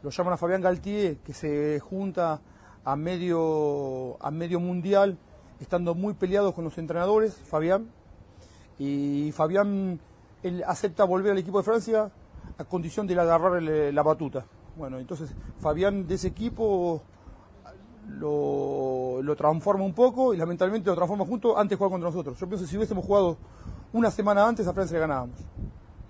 lo 0.02 0.10
llaman 0.10 0.34
a 0.34 0.36
Fabián 0.36 0.62
Galtier, 0.62 1.18
que 1.18 1.34
se 1.34 1.78
junta 1.80 2.40
a 2.84 2.96
medio, 2.96 4.16
a 4.20 4.30
medio 4.30 4.60
mundial, 4.60 5.18
estando 5.60 5.94
muy 5.94 6.14
peleados 6.14 6.54
con 6.54 6.64
los 6.64 6.78
entrenadores, 6.78 7.34
Fabián, 7.34 7.90
y 8.78 9.30
Fabián 9.32 10.00
acepta 10.66 11.04
volver 11.04 11.32
al 11.32 11.38
equipo 11.38 11.58
de 11.58 11.64
Francia 11.64 12.10
a 12.56 12.64
condición 12.64 13.06
de 13.06 13.20
agarrar 13.20 13.62
la 13.62 14.02
batuta. 14.02 14.46
Bueno, 14.76 14.98
entonces 14.98 15.34
Fabián 15.58 16.06
de 16.06 16.14
ese 16.14 16.28
equipo 16.28 17.02
lo, 18.08 19.20
lo 19.22 19.36
transforma 19.36 19.84
un 19.84 19.92
poco 19.92 20.32
y 20.32 20.38
lamentablemente 20.38 20.88
lo 20.88 20.96
transforma 20.96 21.26
junto 21.26 21.58
antes 21.58 21.70
de 21.70 21.76
jugar 21.76 21.90
contra 21.90 22.08
nosotros. 22.08 22.38
Yo 22.38 22.48
pienso 22.48 22.64
que 22.64 22.70
si 22.70 22.76
hubiésemos 22.78 23.04
jugado 23.04 23.36
una 23.92 24.10
semana 24.10 24.46
antes 24.46 24.66
a 24.66 24.72
Francia 24.72 24.94
le 24.94 25.00
ganábamos. 25.00 25.36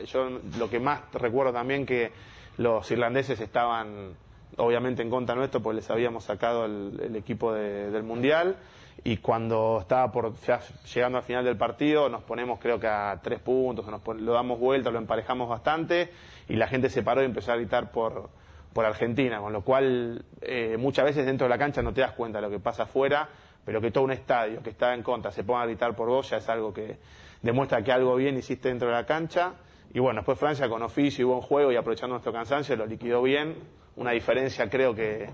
Yo 0.06 0.28
lo 0.58 0.68
que 0.70 0.78
más 0.80 1.02
recuerdo 1.12 1.52
también 1.52 1.86
que 1.86 2.12
los 2.58 2.90
irlandeses 2.90 3.40
estaban 3.40 4.14
obviamente 4.56 5.02
en 5.02 5.10
contra 5.10 5.34
nuestro 5.34 5.60
porque 5.62 5.76
les 5.76 5.90
habíamos 5.90 6.24
sacado 6.24 6.64
el, 6.66 7.14
equipo 7.16 7.52
de- 7.52 7.90
del 7.90 8.02
Mundial 8.02 8.56
y 9.04 9.18
cuando 9.18 9.78
estaba 9.80 10.10
por 10.12 10.34
ya 10.40 10.60
llegando 10.92 11.18
al 11.18 11.24
final 11.24 11.44
del 11.44 11.56
partido 11.56 12.08
nos 12.08 12.22
ponemos 12.24 12.58
creo 12.58 12.78
que 12.80 12.88
a 12.88 13.18
tres 13.22 13.38
puntos, 13.40 13.86
nos 13.86 14.00
pon- 14.02 14.24
lo 14.26 14.32
damos 14.32 14.58
vuelta, 14.58 14.90
lo 14.90 14.98
emparejamos 14.98 15.48
bastante 15.48 16.10
y 16.48 16.56
la 16.56 16.66
gente 16.66 16.90
se 16.90 17.02
paró 17.02 17.22
y 17.22 17.26
empezó 17.26 17.52
a 17.52 17.56
gritar 17.56 17.92
por, 17.92 18.28
por 18.74 18.84
Argentina, 18.84 19.38
con 19.40 19.52
lo 19.52 19.62
cual 19.62 20.24
eh, 20.42 20.76
muchas 20.78 21.04
veces 21.06 21.24
dentro 21.24 21.46
de 21.46 21.48
la 21.50 21.58
cancha 21.58 21.80
no 21.82 21.92
te 21.94 22.00
das 22.02 22.12
cuenta 22.12 22.38
de 22.40 22.42
lo 22.42 22.50
que 22.50 22.58
pasa 22.58 22.82
afuera, 22.82 23.28
pero 23.64 23.80
que 23.80 23.90
todo 23.92 24.04
un 24.04 24.10
estadio 24.12 24.62
que 24.62 24.70
está 24.70 24.92
en 24.94 25.02
contra 25.02 25.30
se 25.30 25.44
ponga 25.44 25.62
a 25.62 25.66
gritar 25.66 25.94
por 25.94 26.08
vos 26.08 26.28
ya 26.28 26.38
es 26.38 26.48
algo 26.48 26.74
que 26.74 26.98
demuestra 27.40 27.82
que 27.82 27.92
algo 27.92 28.16
bien 28.16 28.36
hiciste 28.36 28.68
dentro 28.68 28.88
de 28.88 28.94
la 28.94 29.06
cancha. 29.06 29.52
Y 29.92 29.98
bueno, 29.98 30.20
después 30.20 30.38
Francia 30.38 30.68
con 30.68 30.82
oficio 30.82 31.22
y 31.22 31.28
buen 31.28 31.40
juego 31.40 31.72
y 31.72 31.76
aprovechando 31.76 32.14
nuestro 32.14 32.32
cansancio 32.32 32.76
lo 32.76 32.86
liquidó 32.86 33.22
bien. 33.22 33.56
Una 33.96 34.12
diferencia 34.12 34.70
creo 34.70 34.94
que 34.94 35.28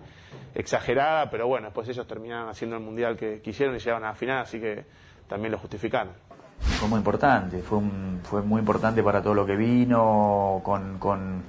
exagerada, 0.55 1.31
pero 1.31 1.47
bueno, 1.47 1.67
después 1.67 1.89
ellos 1.89 2.07
terminaron 2.07 2.49
haciendo 2.49 2.77
el 2.77 2.83
mundial 2.83 3.17
que 3.17 3.41
quisieron 3.43 3.77
y 3.77 3.79
llegaron 3.79 4.05
a 4.05 4.09
la 4.09 4.15
final, 4.15 4.39
así 4.39 4.59
que 4.59 4.85
también 5.29 5.53
lo 5.53 5.59
justificaron. 5.59 6.13
Fue 6.59 6.89
muy 6.89 6.99
importante, 6.99 7.59
fue, 7.59 7.81
fue 8.23 8.43
muy 8.43 8.61
importante 8.61 9.03
para 9.03 9.23
todo 9.23 9.35
lo 9.35 9.45
que 9.45 9.57
vino, 9.57 10.63
con, 10.65 10.99
con, 10.99 11.43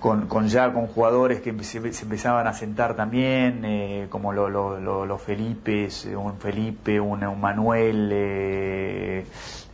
con, 0.00 0.26
con 0.26 0.46
ya 0.48 0.72
con 0.72 0.86
jugadores 0.88 1.40
que 1.40 1.52
se, 1.64 1.78
empezaban 1.78 2.46
a 2.46 2.52
sentar 2.52 2.94
también, 2.94 3.64
eh, 3.64 4.06
como 4.10 4.32
lo- 4.32 4.48
lo- 4.50 4.78
lo- 4.78 5.06
los 5.06 5.22
Felipes, 5.22 6.06
eh, 6.06 6.14
un 6.16 6.36
Felipe, 6.38 7.00
un, 7.00 7.24
un 7.24 7.40
Manuel, 7.40 8.10
eh, 8.12 9.24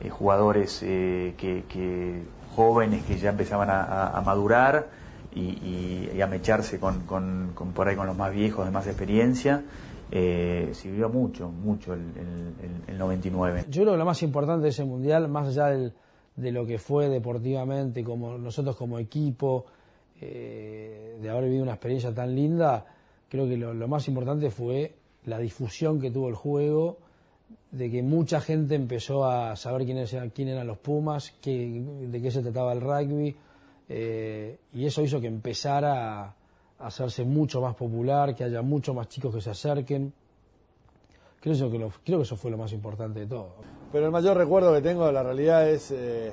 eh, 0.00 0.08
jugadores 0.10 0.80
eh, 0.82 1.34
que, 1.36 1.64
que 1.68 2.22
jóvenes 2.54 3.02
que 3.04 3.18
ya 3.18 3.30
empezaban 3.30 3.68
a, 3.70 4.20
madurar 4.22 4.88
y, 5.34 5.40
y- 5.40 6.10
a 6.20 6.26
mecharse 6.26 6.78
con, 6.78 7.00
con- 7.54 7.72
por 7.72 7.88
ahí 7.88 7.96
con 7.96 8.06
los 8.06 8.16
más 8.16 8.32
viejos 8.32 8.64
de 8.64 8.70
más 8.70 8.86
experiencia. 8.86 9.62
Eh, 10.14 10.70
sirvió 10.74 11.08
mucho, 11.08 11.48
mucho 11.50 11.94
el, 11.94 12.00
el- 12.00 12.54
el- 12.86 12.90
el 12.94 12.98
99. 12.98 13.64
Yo 13.70 13.82
creo 13.82 13.94
que 13.94 13.98
lo 13.98 14.04
más 14.04 14.22
importante 14.22 14.64
de 14.64 14.68
ese 14.68 14.84
mundial, 14.84 15.26
más 15.28 15.48
allá 15.48 15.66
de 15.68 16.52
lo 16.52 16.66
que 16.66 16.78
fue 16.78 17.08
deportivamente, 17.08 18.04
como 18.04 18.36
nosotros 18.36 18.76
como 18.76 18.98
equipo, 18.98 19.64
eh, 20.24 21.18
de 21.20 21.30
haber 21.30 21.44
vivido 21.44 21.64
una 21.64 21.72
experiencia 21.72 22.14
tan 22.14 22.32
linda, 22.32 22.86
creo 23.28 23.48
que 23.48 23.56
lo, 23.56 23.88
más 23.88 24.06
importante 24.06 24.50
fue 24.50 24.94
la 25.24 25.38
difusión 25.38 26.00
que 26.00 26.12
tuvo 26.12 26.28
el 26.28 26.36
juego, 26.36 26.98
de 27.72 27.90
que 27.90 28.04
mucha 28.04 28.40
gente 28.40 28.76
empezó 28.76 29.24
a 29.24 29.56
saber 29.56 29.84
quiénes 29.84 30.12
eran, 30.12 30.30
quién 30.30 30.48
eran 30.48 30.68
los 30.68 30.78
Pumas, 30.78 31.34
de 31.44 32.20
qué 32.22 32.30
se 32.30 32.40
trataba 32.40 32.72
el 32.72 32.80
rugby, 32.80 33.34
eh, 33.88 34.58
y 34.72 34.86
eso 34.86 35.02
hizo 35.02 35.20
que 35.20 35.26
empezara 35.26 36.22
a 36.22 36.36
hacerse 36.78 37.24
mucho 37.24 37.60
más 37.60 37.74
popular, 37.74 38.36
que 38.36 38.44
haya 38.44 38.62
mucho 38.62 38.94
más 38.94 39.08
chicos 39.08 39.34
que 39.34 39.40
se 39.40 39.50
acerquen. 39.50 40.12
Creo, 41.40 41.90
que 42.04 42.22
eso 42.22 42.36
fue 42.36 42.52
lo 42.52 42.58
más 42.58 42.72
importante 42.72 43.20
de 43.20 43.26
todo. 43.26 43.56
Pero 43.90 44.06
el 44.06 44.12
mayor 44.12 44.36
recuerdo 44.36 44.72
que 44.72 44.82
tengo 44.82 45.04
de 45.06 45.12
la 45.12 45.24
realidad 45.24 45.68
es 45.68 45.90
eh, 45.90 46.32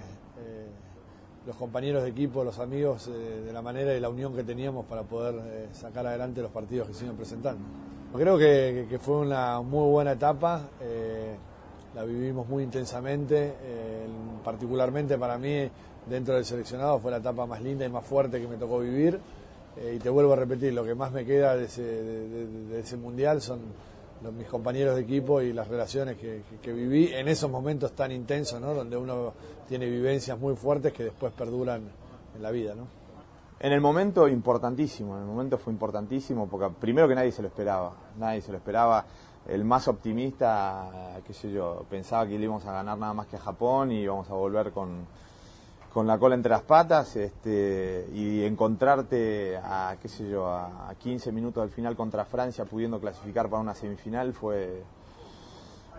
los 1.49 1.57
compañeros 1.57 2.03
de 2.03 2.09
equipo, 2.09 2.43
los 2.43 2.59
amigos, 2.59 3.07
eh, 3.07 3.41
de 3.43 3.51
la 3.51 3.63
manera 3.63 3.95
y 3.95 3.99
la 3.99 4.07
unión 4.07 4.35
que 4.35 4.43
teníamos 4.43 4.85
para 4.85 5.01
poder 5.01 5.33
eh, 5.47 5.67
sacar 5.71 6.05
adelante 6.05 6.43
los 6.43 6.51
partidos 6.51 6.87
que 6.87 6.93
se 6.93 7.05
iban 7.05 7.17
presentando. 7.17 7.65
Creo 8.15 8.37
que, 8.37 8.99
fue 9.01 9.17
una 9.17 9.59
muy 9.61 9.89
buena 9.89 10.11
etapa, 10.11 10.61
eh, 10.79 11.35
la 11.95 12.03
vivimos 12.03 12.47
muy 12.47 12.63
intensamente, 12.63 13.55
particularmente 14.43 15.17
para 15.17 15.39
mí 15.39 15.67
dentro 16.07 16.35
del 16.35 16.45
seleccionado 16.45 16.99
fue 16.99 17.09
la 17.09 17.17
etapa 17.17 17.47
más 17.47 17.63
linda 17.63 17.83
y 17.83 17.89
más 17.89 18.05
fuerte 18.05 18.39
que 18.39 18.47
me 18.47 18.57
tocó 18.57 18.79
vivir. 18.79 19.19
Y 19.91 19.97
te 19.97 20.09
vuelvo 20.09 20.33
a 20.33 20.35
repetir, 20.35 20.73
lo 20.73 20.83
que 20.83 20.93
más 20.93 21.11
me 21.11 21.25
queda 21.25 21.55
de 21.55 21.65
ese 21.65 22.97
mundial 22.97 23.41
son 23.41 23.59
los- 24.23 24.33
mis 24.33 24.47
compañeros 24.47 24.95
de 24.95 25.01
equipo 25.01 25.41
y 25.41 25.53
las 25.53 25.67
relaciones 25.67 26.17
que, 26.17 26.43
que- 26.61 26.73
viví 26.73 27.11
en 27.13 27.27
esos 27.27 27.49
momentos 27.49 27.93
tan 27.93 28.11
intensos, 28.11 28.59
¿no? 28.61 28.73
donde 28.73 28.97
uno 28.97 29.33
tiene 29.67 29.87
vivencias 29.89 30.37
muy 30.39 30.55
fuertes 30.55 30.93
que 30.93 31.03
después 31.05 31.31
perduran 31.33 31.83
en 32.35 32.41
la 32.41 32.51
vida. 32.51 32.75
¿no? 32.75 32.87
En 33.59 33.73
el 33.73 33.81
momento 33.81 34.27
importantísimo, 34.27 35.15
en 35.15 35.21
el 35.23 35.27
momento 35.27 35.57
fue 35.57 35.73
importantísimo 35.73 36.47
porque 36.47 36.69
primero 36.79 37.07
que 37.07 37.15
nadie 37.15 37.31
se 37.31 37.41
lo 37.41 37.47
esperaba, 37.49 37.93
nadie 38.17 38.41
se 38.41 38.51
lo 38.51 38.57
esperaba. 38.57 39.05
el 39.47 39.63
más 39.65 39.87
optimista, 39.87 41.19
qué 41.25 41.33
sé 41.33 41.51
yo, 41.51 41.83
pensaba 41.89 42.27
que 42.27 42.37
le 42.37 42.43
íbamos 42.43 42.65
a 42.65 42.71
ganar 42.73 42.97
nada 42.97 43.13
más 43.13 43.25
que 43.27 43.35
a 43.35 43.39
Japón 43.39 43.91
y 43.91 44.01
íbamos 44.01 44.29
a 44.29 44.33
volver 44.33 44.71
con, 44.71 45.07
con 45.93 46.05
la 46.05 46.17
cola 46.17 46.35
entre 46.35 46.51
las 46.51 46.61
patas 46.61 47.15
este, 47.15 48.05
y 48.13 48.43
encontrarte 48.43 49.57
a, 49.57 49.95
qué 50.01 50.07
sé 50.07 50.29
yo, 50.29 50.47
a 50.47 50.93
15 50.97 51.31
minutos 51.31 51.63
del 51.63 51.71
final 51.71 51.95
contra 51.95 52.25
Francia 52.25 52.65
pudiendo 52.65 52.99
clasificar 52.99 53.49
para 53.49 53.61
una 53.61 53.73
semifinal 53.73 54.33
fue, 54.33 54.83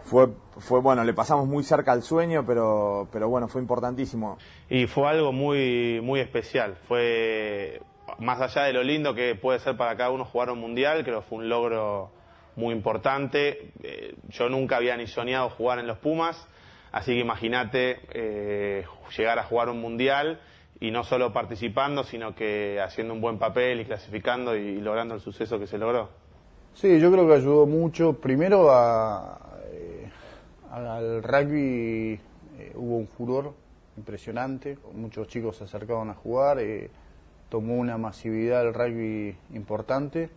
fue, 0.05 0.29
fue 0.59 0.81
bueno, 0.81 1.03
le 1.05 1.13
pasamos 1.13 1.47
muy 1.47 1.65
cerca 1.65 1.93
al 1.93 2.03
sueño, 2.03 2.45
pero, 2.47 3.09
pero 3.13 3.29
bueno, 3.29 3.49
fue 3.49 3.61
importantísimo. 3.61 4.39
Y 4.69 4.87
fue 4.87 5.09
algo 5.09 5.33
muy, 5.33 6.01
muy 6.03 6.21
especial, 6.21 6.77
fue 6.87 7.83
más 8.19 8.41
allá 8.41 8.65
de 8.65 8.73
lo 8.73 8.83
lindo 8.83 9.15
que 9.15 9.35
puede 9.35 9.59
ser 9.59 9.77
para 9.77 9.97
cada 9.97 10.11
uno 10.11 10.25
jugar 10.25 10.51
un 10.51 10.61
mundial, 10.61 11.05
creo 11.05 11.21
que 11.21 11.29
fue 11.29 11.39
un 11.39 11.49
logro 11.49 12.11
muy 12.57 12.75
importante. 12.75 13.73
Eh, 13.83 14.15
yo 14.29 14.49
nunca 14.49 14.77
había 14.77 14.97
ni 14.97 15.07
soñado 15.07 15.51
jugar 15.51 15.79
en 15.79 15.87
los 15.87 15.99
Pumas, 15.99 16.49
así 16.93 17.13
que 17.13 17.21
imagínate 17.21 18.01
eh, 18.13 18.85
llegar 19.17 19.39
a 19.39 19.45
jugar 19.45 19.69
un 19.69 19.81
mundial 19.81 20.41
y 20.81 20.91
no 20.91 21.05
solo 21.05 21.33
participando, 21.33 22.05
sino 22.05 22.35
que 22.35 22.81
haciendo 22.83 23.15
un 23.15 23.21
buen 23.21 23.39
papel 23.39 23.81
y 23.81 23.85
clasificando 23.85 24.57
y, 24.57 24.81
logrando 24.81 25.15
el 25.15 25.21
suceso 25.21 25.59
que 25.59 25.67
se 25.67 25.79
logró. 25.79 26.09
Sí, 26.75 27.01
yo 27.01 27.11
creo 27.11 27.27
que 27.27 27.35
ayudó 27.35 27.67
mucho. 27.67 28.15
Primero 28.15 28.71
a, 28.71 29.39
eh, 29.73 30.09
al 30.71 31.23
rugby 31.23 32.19
hubo 32.75 32.97
un 32.97 33.09
furor 33.09 33.53
impresionante, 33.97 34.79
muchos 34.95 35.29
chicos 35.29 35.57
se 35.57 35.65
acercaban 35.65 36.09
a 36.11 36.15
jugar, 36.15 36.59
tomó 37.49 37.75
una 37.75 37.99
masividad 37.99 38.67
el 38.67 38.73
rugby 38.73 39.37
importante 39.53 40.31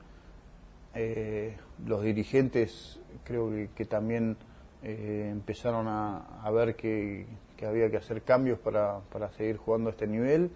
eh, 0.95 1.55
los 1.87 2.03
dirigentes 2.03 2.99
creo 3.23 3.51
que, 3.75 3.85
también 3.85 4.37
eh, 4.83 5.29
empezaron 5.31 5.87
a, 5.87 6.49
ver 6.51 6.75
que, 6.75 7.25
había 7.65 7.89
que 7.89 7.95
hacer 7.95 8.21
cambios 8.23 8.59
para, 8.59 9.01
seguir 9.37 9.55
jugando 9.55 9.89
a 9.89 9.91
este 9.91 10.07
nivel. 10.07 10.49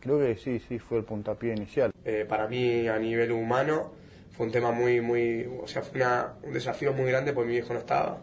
Creo 0.00 0.18
que 0.18 0.36
sí, 0.36 0.58
sí, 0.60 0.78
fue 0.78 0.98
el 0.98 1.04
puntapié 1.04 1.52
inicial. 1.54 1.90
Eh, 2.04 2.24
para 2.26 2.48
mí, 2.48 2.88
a 2.88 2.98
nivel 2.98 3.32
humano, 3.32 3.92
fue 4.30 4.46
un 4.46 4.52
tema 4.52 4.72
muy, 4.72 5.02
muy, 5.02 5.46
o 5.62 5.66
sea, 5.66 5.82
fue 5.82 6.02
un 6.44 6.52
desafío 6.52 6.94
muy 6.94 7.10
grande 7.10 7.34
porque 7.34 7.48
mi 7.48 7.54
viejo 7.54 7.74
no 7.74 7.80
estaba, 7.80 8.22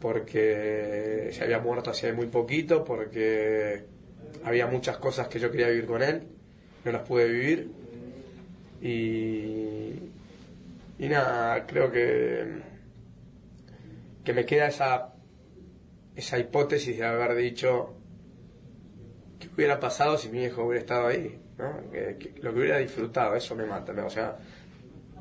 porque 0.00 1.30
se 1.32 1.42
había 1.42 1.58
muerto 1.58 1.90
hace 1.90 2.12
muy 2.12 2.26
poquito, 2.26 2.84
porque 2.84 3.84
había 4.44 4.68
muchas 4.68 4.98
cosas 4.98 5.26
que 5.26 5.40
yo 5.40 5.50
quería 5.50 5.68
vivir 5.68 5.86
con 5.86 6.02
él, 6.02 6.22
no 6.84 6.92
las 6.92 7.02
pude 7.02 7.26
vivir. 7.26 7.72
Y, 8.80 10.12
y 10.98 11.08
nada, 11.08 11.66
creo 11.66 11.90
que, 11.90 12.75
que 14.26 14.32
me 14.32 14.44
queda 14.44 14.66
esa, 14.66 15.14
esa 16.16 16.36
hipótesis 16.36 16.98
de 16.98 17.06
haber 17.06 17.36
dicho 17.36 17.94
qué 19.38 19.48
hubiera 19.54 19.78
pasado 19.78 20.18
si 20.18 20.28
mi 20.28 20.42
hijo 20.42 20.64
hubiera 20.64 20.80
estado 20.80 21.06
ahí, 21.06 21.40
¿no? 21.56 21.80
lo 22.42 22.52
que 22.52 22.58
hubiera 22.58 22.78
disfrutado, 22.78 23.36
eso 23.36 23.54
me 23.54 23.66
mata. 23.66 23.92
O 24.04 24.10
sea, 24.10 24.36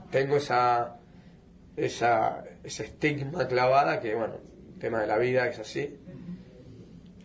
tengo 0.09 0.37
esa, 0.37 0.97
esa, 1.77 2.43
ese 2.63 2.85
estigma 2.85 3.47
clavada 3.47 3.99
que, 4.01 4.15
bueno, 4.15 4.37
tema 4.79 5.01
de 5.01 5.07
la 5.07 5.19
vida 5.19 5.47
es 5.47 5.59
así, 5.59 5.99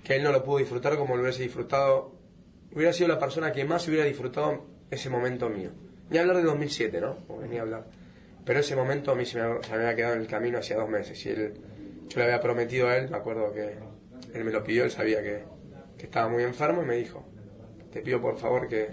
que 0.04 0.16
él 0.16 0.22
no 0.22 0.32
lo 0.32 0.44
pudo 0.44 0.58
disfrutar 0.58 0.98
como 0.98 1.16
lo 1.16 1.22
hubiese 1.22 1.42
disfrutado, 1.42 2.14
hubiera 2.74 2.92
sido 2.92 3.08
la 3.08 3.18
persona 3.18 3.52
que 3.52 3.64
más 3.64 3.88
hubiera 3.88 4.04
disfrutado 4.04 4.66
ese 4.90 5.08
momento 5.08 5.48
mío. 5.48 5.70
Ni 6.10 6.18
hablar 6.18 6.36
de 6.36 6.42
2007, 6.42 7.00
¿no? 7.00 7.16
A 7.30 7.60
hablar. 7.62 7.86
Pero 8.44 8.60
ese 8.60 8.76
momento 8.76 9.12
a 9.12 9.14
mí 9.14 9.24
se 9.24 9.40
me, 9.40 9.44
había 9.44 9.94
quedado 9.94 10.14
en 10.14 10.20
el 10.20 10.26
camino 10.26 10.58
hacía 10.58 10.76
dos 10.76 10.88
meses. 10.88 11.24
Y 11.24 11.30
él, 11.30 11.54
yo 12.10 12.18
le 12.18 12.24
había 12.24 12.40
prometido 12.40 12.88
a 12.88 12.96
él, 12.96 13.08
me 13.08 13.16
acuerdo 13.16 13.52
que 13.52 13.78
él 14.34 14.44
me 14.44 14.50
lo 14.50 14.64
pidió, 14.64 14.84
él 14.84 14.90
sabía 14.90 15.22
que, 15.22 15.44
estaba 15.98 16.28
muy 16.28 16.42
enfermo 16.42 16.82
y 16.82 16.86
me 16.86 16.96
dijo, 16.96 17.22
te 17.92 18.00
pido 18.00 18.22
por 18.22 18.38
favor 18.38 18.68
que, 18.68 18.88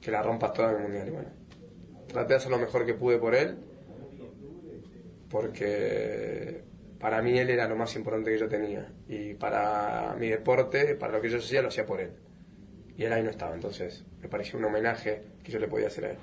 que 0.00 0.10
la 0.10 0.22
rompas 0.22 0.52
toda 0.52 0.70
en 0.70 0.76
el 0.76 0.82
mundial. 0.82 1.08
Y 1.08 1.10
bueno, 1.12 1.28
traté 2.08 2.30
de 2.30 2.34
hacer 2.34 2.50
lo 2.50 2.58
mejor 2.58 2.84
que 2.84 2.94
pude 2.94 3.18
por 3.18 3.34
él, 3.34 3.56
porque 5.30 6.64
para 6.98 7.22
mí 7.22 7.38
él 7.38 7.48
era 7.48 7.68
lo 7.68 7.76
más 7.76 7.94
importante 7.94 8.32
que 8.32 8.38
yo 8.38 8.48
tenía. 8.48 8.92
Y 9.08 9.34
para 9.34 10.16
mi 10.18 10.28
deporte, 10.28 10.96
para 10.96 11.12
lo 11.12 11.20
que 11.20 11.30
yo 11.30 11.38
hacía, 11.38 11.62
lo 11.62 11.68
hacía 11.68 11.86
por 11.86 12.00
él. 12.00 12.10
Y 12.96 13.04
él 13.04 13.12
ahí 13.12 13.22
no 13.22 13.30
estaba, 13.30 13.54
entonces 13.54 14.04
me 14.20 14.28
pareció 14.28 14.58
un 14.58 14.64
homenaje 14.64 15.22
que 15.44 15.52
yo 15.52 15.60
le 15.60 15.68
podía 15.68 15.86
hacer 15.86 16.04
a 16.06 16.10
él. 16.10 16.18